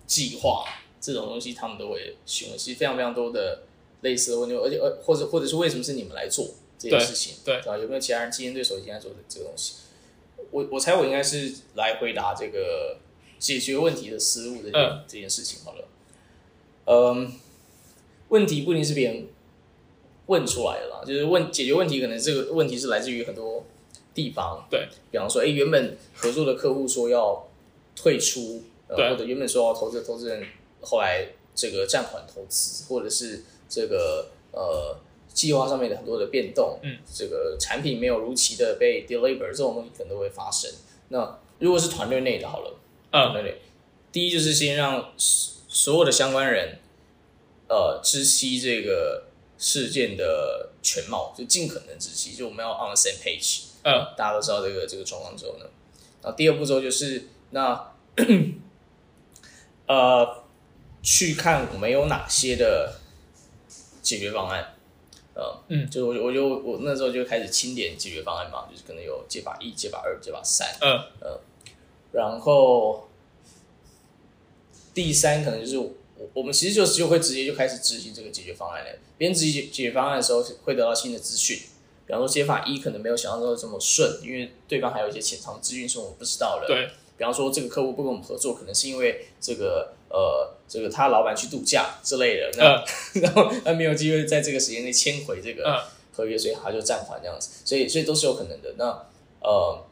[0.07, 0.65] 计划？
[0.99, 3.59] 这种东西他们都会询问，其实非常非常多的
[4.01, 6.47] 类似的问题，而且呃，或者或者是为什么是你们来做
[6.79, 7.35] 这件事情？
[7.45, 9.75] 对啊，有没有其他人竞争对手已经在做这这个东西？
[10.49, 12.97] 我我猜我应该是来回答这个
[13.37, 15.81] 解决问题的思路这件、嗯这件事情好了。
[15.81, 15.87] 嗯，
[18.29, 19.27] 问题不一定是别人
[20.25, 23.65] 问出来的啦，就是问解决问题，可能这个问题是来自于很多
[24.13, 27.47] 地方，对，比方说，哎，原本合作的客户说要
[27.95, 30.43] 退出，呃，或者原本说要投资的投资人
[30.81, 40.71] 后来这个暂缓投资，或者是这个呃计划上面的很多的变动，嗯，这个产品没有如期的被 deliver，这种东西可能都会发生。
[41.09, 42.79] 那如果是团队内的，好了。
[43.11, 43.61] 团嗯队内，
[44.11, 45.11] 第一就是先让
[45.73, 46.77] 所所有的相关人，
[47.67, 49.25] 呃，知悉这个
[49.57, 54.07] 事件的全貌，就尽可能知悉，就我们要 on the same page，嗯。
[54.15, 55.65] 大家都知道这个这个状况之后呢，
[56.21, 57.91] 然后第二步骤就是那
[59.87, 60.43] 呃，
[61.01, 62.95] 去看我们有哪些的
[64.01, 64.75] 解决方案。
[65.33, 65.89] 呃，嗯。
[65.89, 71.39] 就我我就我那时候就开始清点解决方案嘛，就是可能有解法一、解法二、解法三，嗯。
[72.11, 73.09] 然后
[74.93, 75.91] 第三可能就是我
[76.33, 78.91] 我们其实就就会直接就开始执行这个解决方案了。
[79.17, 81.59] 别人执行解解决方案的时候，会得到新的资讯。
[82.05, 86.67] 比方说解法一可能没有想象中的这么顺，因为对方还有一些潜藏资讯是我们不知道的。
[86.67, 86.87] 对，
[87.17, 92.83] 比方说这个客户不跟我们合作，可能是因为这个呃这个他老板去度假之类的，那、
[93.21, 95.79] 然后他没有机会在这个时间内签回这个嗯
[96.11, 98.73] 合约，所以他就暂缓这样子，所以所以都是有可能的。
[98.77, 98.85] 那
[99.39, 99.85] 呃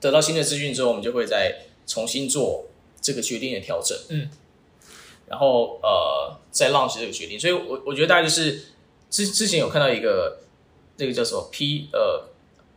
[0.00, 2.66] 得到新的资讯之后，我们就会再重新做
[3.04, 4.30] 这个决定的调整，嗯，
[5.26, 7.38] 然后呃再 launch 这个决定。
[7.38, 8.62] 所以我我觉得大概就是
[9.10, 10.38] 之之前有看到一个
[10.96, 12.26] 这个叫什么 P 呃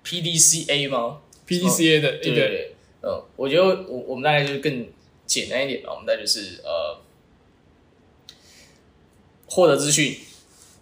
[0.04, 4.90] PDCA 吗？，PDCA 的对对对，嗯，我觉得我我们大概就是更
[5.26, 7.00] 简单一点吧，我们大概就是呃
[9.48, 10.18] 获得资讯，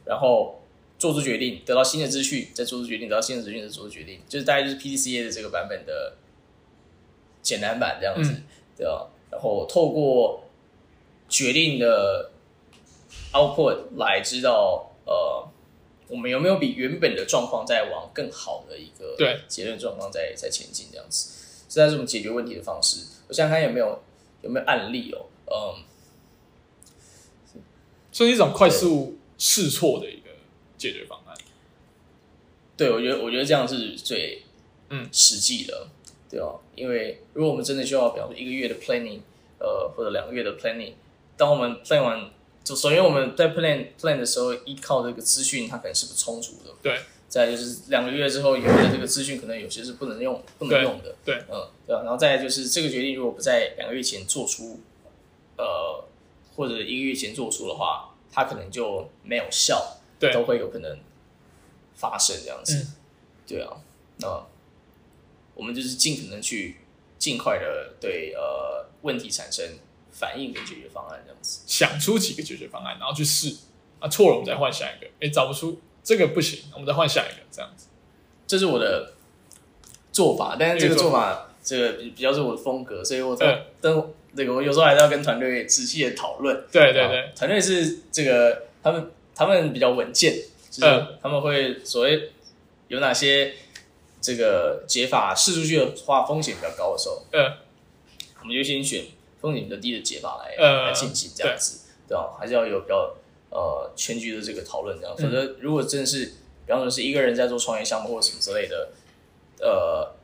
[0.05, 0.63] 然后
[0.97, 6.17] 做出决定，得到新的资讯，再做出决定，得到新的资讯，再做出决定，就是大概就是 PDCA 的这个版本的
[7.43, 8.43] 简单版这样子，嗯
[8.77, 9.07] 对吧？
[9.31, 10.43] 然后透过
[11.29, 12.31] 决定的
[13.33, 15.47] output 来知道呃。
[16.07, 21.63] 我们有没有比原本的状况在往更好的一个对结论状况在在前进这样子？
[21.67, 23.07] 这才是我们解决问题的方式。
[23.27, 24.03] 我想想看有没有
[24.43, 25.81] 有没有案例哦，嗯，
[28.11, 30.29] 这是一种快速试错的一个
[30.77, 31.35] 解决方案。
[32.77, 34.43] 对我觉得我觉得这样是最
[34.89, 35.87] 嗯实际的，
[36.35, 39.21] 对啊，因为如果我们真的需要，比方说一个月的 planning，
[39.57, 40.91] 呃，或者两个月的 planning，
[41.37, 42.29] 当我们 plan 完，
[42.61, 46.71] 就首先我们在 plan plan 的时候，依靠这个资讯，它可能是不充足的。
[46.81, 51.15] 对，再来就是两个月之后，有的这个资讯可能有些是不能用、不能用的。
[51.23, 52.01] 对嗯，对啊。
[52.03, 54.81] 然后再来就是这个决定，如果不在两个月前做出，
[55.57, 56.03] 呃，
[56.57, 60.99] 或者一个月前做出的话，它可能就没有效，对都会有可能
[61.95, 62.75] 发生这样子。
[62.75, 62.93] 嗯
[63.47, 63.77] 对啊，
[64.17, 64.45] 那
[65.55, 66.77] 我们就是尽可能去
[67.17, 69.65] 尽快的对呃问题产生
[70.11, 71.61] 反应跟解决方案这样子。
[71.65, 73.55] 想出几个解决方案，然后去试
[73.99, 77.87] 啊，错了我们再换下一个，哎，找不出这个不行，我们再换下一个，这样子。
[78.45, 79.13] 这是我的
[80.11, 86.55] 做法，但是这个做法这个比比较是我的风格，所以我嗯等那个我有时候还是要跟团队仔细的讨论。
[86.55, 90.35] 啊对对对，团队是这个他们他们比较稳健，
[90.69, 92.29] 就是嗯他们会所谓
[92.87, 93.53] 有哪些
[94.25, 97.53] 这个解法试出去的话风险比较高的时候，嗯
[98.41, 99.05] 我们就先选
[99.39, 102.35] 风险比较低的解法来、嗯来进行这样子，对吧？
[102.39, 103.15] 还是要有比较
[103.51, 106.25] 呃全局的这个讨论，这样，否则如果真的是
[106.65, 108.89] 比方说是一个人在做创业项目或者什么之类的，
[109.59, 110.15] 呃，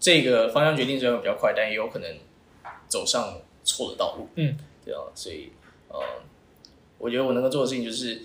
[0.00, 2.18] 这个方向决定虽然比较快，但也有可能
[2.88, 5.52] 走上错的道路，嗯，对啊，所以
[5.88, 6.00] 呃，
[6.98, 8.22] 我觉得我能够做的事情就是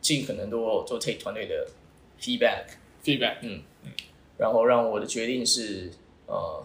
[0.00, 1.66] 尽可能多做 take 团队的
[2.20, 3.62] feedback，feedback，嗯
[4.38, 5.90] 然后让我的决定是
[6.26, 6.64] 呃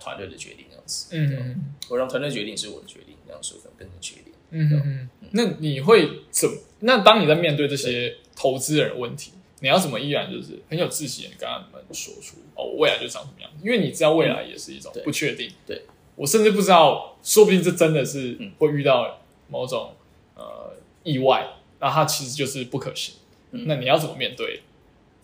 [0.00, 1.08] 团队的决定这样子。
[1.16, 4.34] 嗯嗯我让团队决定是我的决定，这样说可能更正确一点。
[4.50, 5.28] 嗯嗯嗯。
[5.32, 6.48] 那你会怎？
[6.80, 13.50] 那当你在面对这些投资人的问题，你要怎么依然就是很有自信的跟他们说出哦，我未来就长什么样？
[13.62, 15.50] 因为你知道未来也是一种不确定。
[15.66, 15.82] 对，
[16.14, 19.94] 我甚至不知道，说不定这真的是嗯会遇到某种
[20.34, 20.72] 呃
[21.02, 21.46] 意外，
[21.80, 23.16] 那它其实就是不可行。
[23.50, 24.62] 嗯那你要怎么面对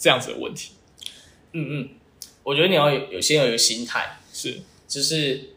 [0.02, 0.72] 这样子的问题？
[1.52, 1.88] 嗯嗯，
[2.42, 5.50] 我觉得你要有有先有一个心态，是就是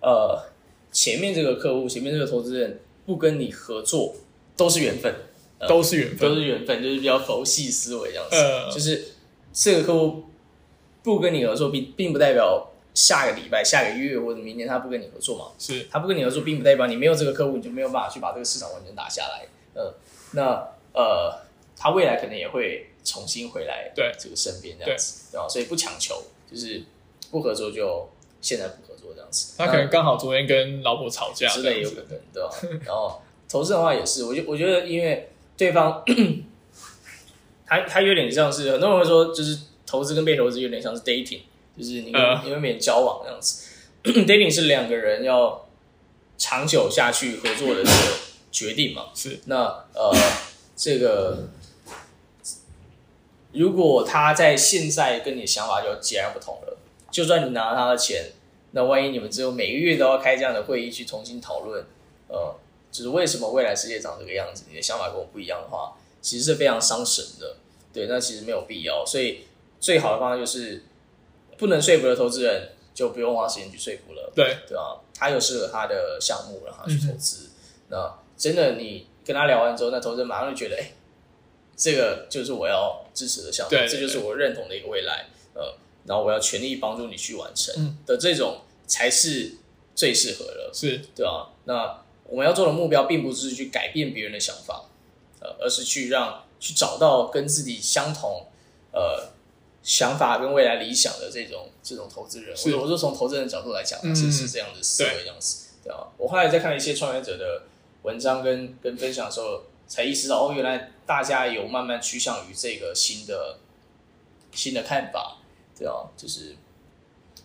[0.00, 0.50] 呃
[0.90, 4.16] 前面这个客户，前面这个投资人不跟你合作
[4.56, 5.14] 都是缘分，
[5.60, 8.34] 呃都是缘分都，是缘分，就是比较佛系思维这样子。
[8.34, 9.12] 呃就是
[9.52, 10.24] 这个客户
[11.04, 15.52] 不跟你合作，并并不代表下个礼拜、下个月或者明年他不跟你合作嘛。
[15.56, 19.46] 是他不跟你合作，并不代表你没有这个客户，你就没有办法去把这个市场完全打下来。
[19.74, 19.94] 呃，
[20.32, 21.38] 那呃，
[21.76, 25.46] 他未来可能也会重新回来对这个身边这样子，对吧？
[25.48, 26.82] 所以不强求，就是
[27.30, 28.08] 不合作就
[28.40, 29.54] 现在不合作这样子。
[29.58, 32.50] 他可能刚好昨天跟老婆吵架之类有可能，对吧？
[32.86, 36.02] 然后投资的话也是，我觉我觉得，因为对方
[37.66, 41.40] 他他有点像是很多人会说，就是投资跟被投资有点像是 dating，
[41.78, 43.70] 就是你跟、呃你跟别人交往这样子。
[44.04, 45.66] dating 是两个人要
[46.36, 48.16] 长久下去合作的这个
[48.52, 49.06] 决定嘛？
[49.14, 49.62] 是那
[49.94, 50.14] 呃，
[50.76, 51.48] 这个
[53.54, 56.76] 如果他在现在跟你的想法就截然不同了，
[57.10, 58.32] 就算你拿了他的钱，
[58.72, 61.84] 那万一你们之后每个月都要开这样的会议去重新讨论，
[62.28, 62.54] 呃，
[62.90, 67.56] 就是为什么未来世界长这个样子，你的想法跟我不一样的话，其实是非常伤神的。
[67.92, 69.06] 对，那其实没有必要。
[69.06, 69.44] 所以
[69.78, 70.82] 最好的方法就是
[71.56, 74.32] 不能说服的投资人就不用花时间去说服了。
[74.34, 77.50] 对，对啊，他有适合他的项目，让他去投资。
[77.90, 80.90] 那真的你跟他聊完之后，那投资人马上就觉得，哎、
[81.76, 85.26] 这个就是我要支持的项目，对对这就是我认同的一个未来。
[85.54, 89.52] 呃，然后我要全力帮助你去完成、嗯的这种才是
[89.94, 90.70] 最适合的。
[90.74, 94.86] 是对啊，那我们要做的目标并不是去改变别人的想法，
[95.40, 98.48] 呃，而是去让去找到跟自己相同
[98.92, 99.30] 呃
[99.84, 102.56] 想法跟未来理想的这种这种投资人。
[102.56, 106.08] 是我我是从投资人的角度来讲是是这样的思维这样子，对啊。
[106.18, 107.62] 我后来在看一些创业者的
[108.02, 109.62] 文章跟跟分享的时候，
[109.94, 113.60] 才意识到哦，原来大家有慢慢趋向于这个新的
[114.50, 115.36] 新的看法，
[115.78, 116.56] 对啊，就是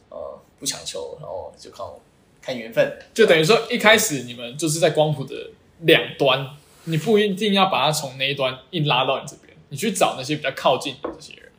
[0.10, 2.00] 呃不强求，然后就靠
[2.42, 2.98] 看缘分。
[3.14, 11.52] 就等于说一开始你们就是在光谱的两端，你不一定要把它从那一端硬拉到你这边，你去找那些比较靠近的这些人。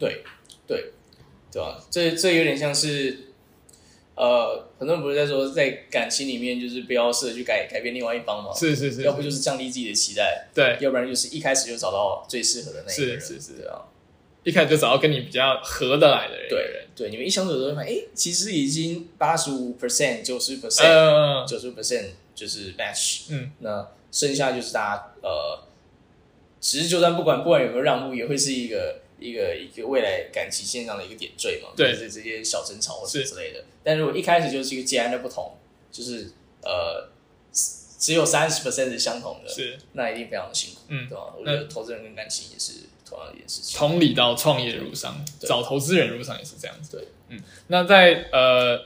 [0.00, 0.24] 对
[0.66, 0.92] 对
[1.52, 1.80] 对吧？
[1.92, 3.27] 这这有点像是，
[4.18, 9.38] 呃，很多人不是在说，在感情里面就是不要试着去改改变另外一方嘛，是是是，要不就是。
[9.38, 13.80] 降低自己的期待，对，要不然就是一开始就找到最适合的那一个人，是是是对啊，
[14.42, 16.48] 一开始就找到跟你比较合得来的人。
[16.50, 25.62] 对对，你们一相处的时候发现，哎，其实已经八十五 percent、九十 percent、呃，九十 percent 就是 match，嗯，那剩下就是大家呃，
[26.60, 33.64] 其实就算不管不管有没有让步，也会是一个一个一个未来感情线上的一个点缀嘛，对就是这些小争吵或者是之类的。
[33.82, 35.56] 但如果一开始就是一个截然的不同，
[35.90, 36.30] 就是
[36.62, 37.10] 呃
[37.52, 41.34] 只有三十 percent 是相同的，是那一定非常的辛苦，嗯对吧？
[41.36, 43.76] 我觉得投资人跟感情也是同样的一件事情。
[43.78, 46.96] 同理到创业的路上，对找投资人的路上也是这样子。
[46.96, 48.84] 对，嗯，那在呃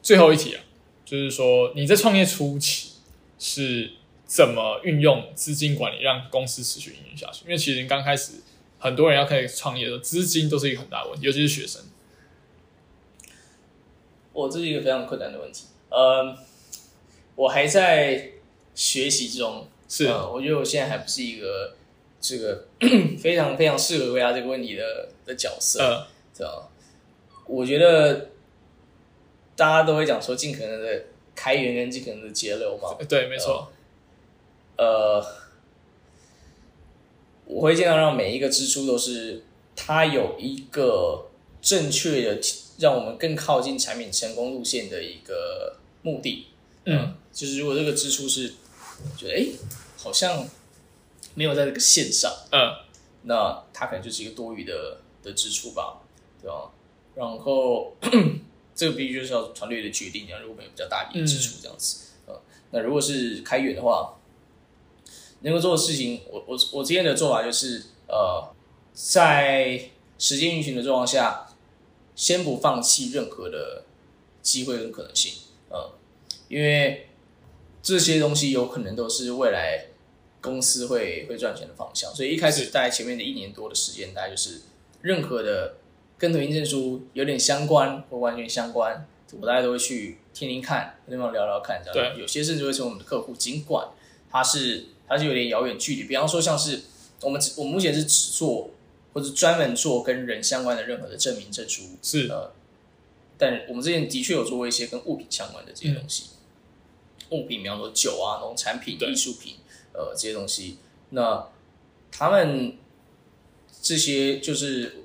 [0.00, 0.62] 最后一题啊，
[1.04, 2.90] 就是说你在创业初期
[3.38, 3.90] 是
[4.26, 7.42] 怎么运用资金管理让公司持续运营运下去？
[7.46, 8.34] 因为其实刚开始
[8.80, 11.82] 很多人要开始创业的，资金都是一个很大的问题，尤其是学生。
[14.32, 16.34] 我这是一个非常困难的问题，呃，
[17.34, 18.30] 我还在
[18.74, 20.06] 学习中，是。
[20.06, 21.74] 呃，我觉得我现在还不是一个
[22.20, 22.66] 这个
[23.18, 26.68] 非常非常适合回答这个问题的的角色，呃，对吧？
[27.46, 28.30] 我觉得
[29.56, 31.04] 大家都会讲说尽可能的
[31.34, 33.70] 开源跟尽可能的节流嘛，对，没错，
[34.78, 35.20] 呃，
[37.52, 39.42] 我会尽量让每一个支出都是
[39.74, 41.26] 它有一个
[41.60, 42.40] 正确的，
[42.78, 46.46] 让我们更靠近产品成功路线的一个目的。
[46.84, 48.54] 嗯，就是如果这个支出是
[49.18, 49.52] 觉得哎、诶
[49.98, 50.48] 好像
[51.34, 52.72] 没有在这个线上，嗯，
[53.24, 56.00] 那它可能就是一个多余的的支出吧，
[56.40, 56.70] 对吧？
[57.16, 57.92] 然后
[58.74, 62.40] 这个必须就是要团队的决定，然后如果没有比较大笔的支出这样子，呃，
[62.70, 64.16] 那如果是开源的话，
[65.40, 68.52] 能够做的事情，我我我今天的做法就是，呃，
[68.92, 69.80] 在
[70.18, 71.46] 时间运行的状况下，
[72.14, 73.84] 先不放弃任何的
[74.42, 75.32] 机会跟可能性，
[75.70, 75.92] 呃，
[76.48, 77.08] 因为
[77.82, 79.86] 这些东西有可能都是未来
[80.42, 84.60] 公司会会赚钱的方向，所以一开始在前面的一年多的时间，大概就是
[85.00, 85.76] 任何的
[86.18, 89.06] 跟投行证书有点相关或完全相关，
[89.40, 92.14] 我大家都会去听听看，跟对方聊聊看，这样。
[92.14, 92.20] 对。
[92.20, 93.88] 有些甚至会成为我们的客户，尽管
[94.30, 96.82] 他是它是有点遥远距离，比方说像是
[97.20, 98.70] 我们只我们目前是只做
[99.12, 102.28] 或者专门做跟人相关的任何的证明证书，是。
[102.28, 102.52] 呃，
[103.36, 106.26] 但我们之前的确有做过一些跟物品相关的这些东西，
[107.30, 109.56] 物品，比方说酒啊、农产品、艺术品，
[109.92, 110.78] 呃，这些东西，
[111.10, 111.48] 那
[112.12, 112.76] 他们
[113.82, 115.04] 这些就是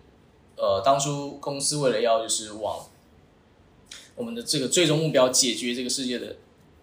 [0.55, 2.85] 呃，当初公司为了要就是往
[4.15, 6.35] 我们的这个最终目标解决这个世界的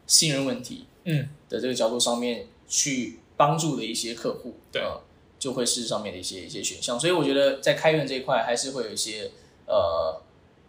[0.08, 4.80] 信任问题，嗯，的这个角度上面去帮助的一些客户，对。
[4.82, 5.00] 呃
[5.42, 7.00] 就会是上面的一些一些选项。
[7.00, 9.32] 所以我觉得在开源这一块还是会有一些
[9.66, 10.22] 呃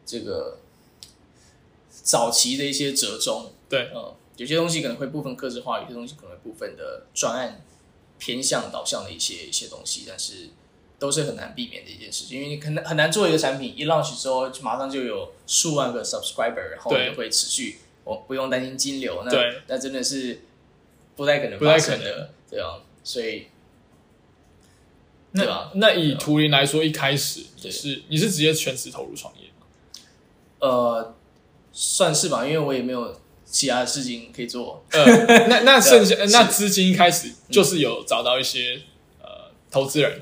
[0.03, 0.57] 这个
[1.91, 7.61] 早期的一些折中，对，呃，有些东西可能会部分克制化，有些东西可能会部分的专案
[8.17, 10.49] 偏向导向的一些一些东西，但是
[10.97, 17.11] 都是很难避免的一件事情，因为你可能很难做一个产品一 launch 之后，就马上就有数万个 subscriber，然后对。
[17.11, 19.61] 就会持续，我不用担心金流，那对。
[19.67, 20.41] 那真的是
[21.15, 22.79] 不太可能不太可发生的，对啊。
[23.03, 23.47] 所以
[25.33, 29.65] 对那吧那以图灵来说，一开始对是你是直接全职投入创业吗？
[30.59, 31.15] 呃，
[31.71, 34.85] 算是吧，因为我也没有其他的事情可以做。
[34.91, 35.03] 呃，
[35.49, 38.81] 那那剩下对那资金一开始就是有找到一些
[39.21, 40.21] 呃投资人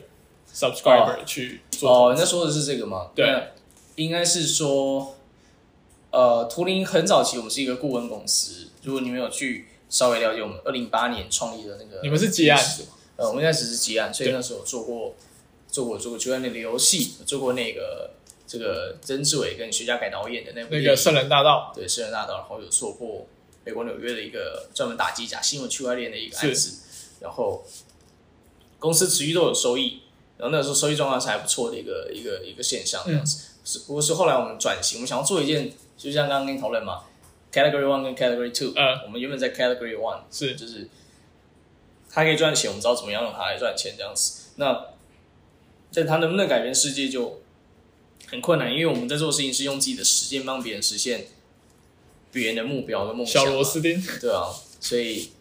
[0.51, 3.11] subscriber 去做哦，投资那说的是这个吗？
[3.13, 3.49] 对
[3.97, 5.15] 应该是说，
[6.09, 12.57] 呃，图灵很早期我们是一个顾问公司，如果你们有去稍微了解我们二零八年创立的那个，你们是接案？
[12.57, 12.87] 是吗？
[13.17, 15.13] 呃，我们现在只是结案，所以那时候做过
[15.67, 18.11] 做过做过结案类的游戏，做过那个
[18.47, 21.71] 这个曾志伟跟徐家凯导演的那部那个圣人大道。
[21.75, 23.27] 对圣人大道，然后有做过
[23.65, 26.79] 美国纽约的一个专门打机甲新闻区块链的一个案子，
[27.19, 27.63] 然后
[28.79, 30.01] 公司持续都有收益，
[30.37, 33.49] 然后那时候收益状况是还不错的一个一个一个现象这样子。
[33.63, 37.03] 是不过是后来我们转型，我们想要做一件，就像刚刚跟你讨论嘛
[37.51, 40.87] ，Category One 跟 Category Two，嗯我们原本在 Category One 是就是
[42.09, 44.49] 它可以赚钱，我们知道怎么样用它来赚钱这样子。
[44.57, 44.87] 那
[45.93, 47.41] 但它能不能改变世界就
[48.27, 51.27] 很困难，因为我们在做事情是用自己的时间帮别人实现
[52.31, 53.45] 别人的目标跟梦想。
[53.45, 54.47] 小螺丝钉，对啊，
[54.79, 55.31] 所以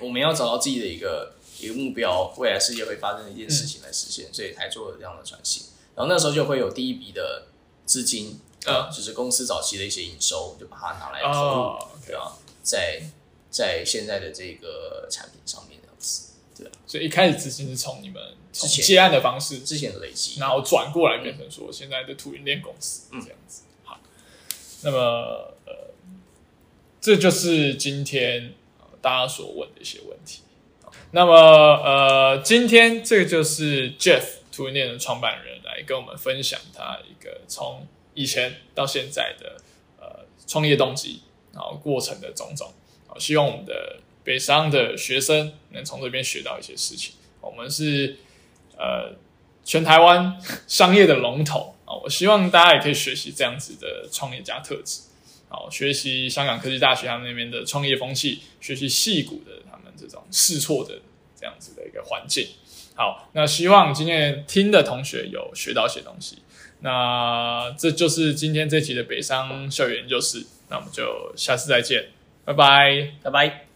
[0.00, 5.64] 我们要找到自己的一个一个目标，未来世界会发生的一件事情来实现，所以才做了这样的转型。
[5.96, 7.46] 然后那时候就会有第一笔的
[7.84, 8.90] 资金，嗯。
[8.90, 12.32] 就是公司早期的一些营收，就把它拿来投入，哦对啊，
[12.62, 13.02] 在
[13.50, 23.62] 在现在的这个产品上面这样子，对所以一开始资金是从你们从之前接案的方式，之前的累积，然后转过来变成说现在的图云链公司嗯这样子。
[23.84, 23.98] 好，
[24.82, 24.98] 那么
[25.66, 25.90] 呃，
[27.00, 30.42] 这就是今天呃大家所问的一些问题。
[31.14, 39.56] 那么呃，今天这个就是 Jeff 图云链的创办人来跟我们分享他一个从以前到现在的
[39.98, 42.72] 呃创业动机，然后过程的种种。
[43.08, 47.14] 啊，希望我们的北商的学生能从这边学到一些事情。
[47.40, 48.16] 我们是
[48.76, 49.14] 呃
[49.64, 55.02] 全台湾商业的龙头啊，我希望大家也可以学习这样子的创业家特质，
[55.48, 61.00] 好，学习香港科技大学他们那边的创业风气，学习戏骨的他们这种试错的
[61.38, 62.48] 这样子的一个环境。
[62.94, 66.41] 好，那希望今天听的同学有学到一些东西。
[66.82, 72.06] 那这就是今天这期的北商校园就是，那我们就下次再见，
[72.44, 73.12] 拜拜。
[73.22, 73.71] 拜拜。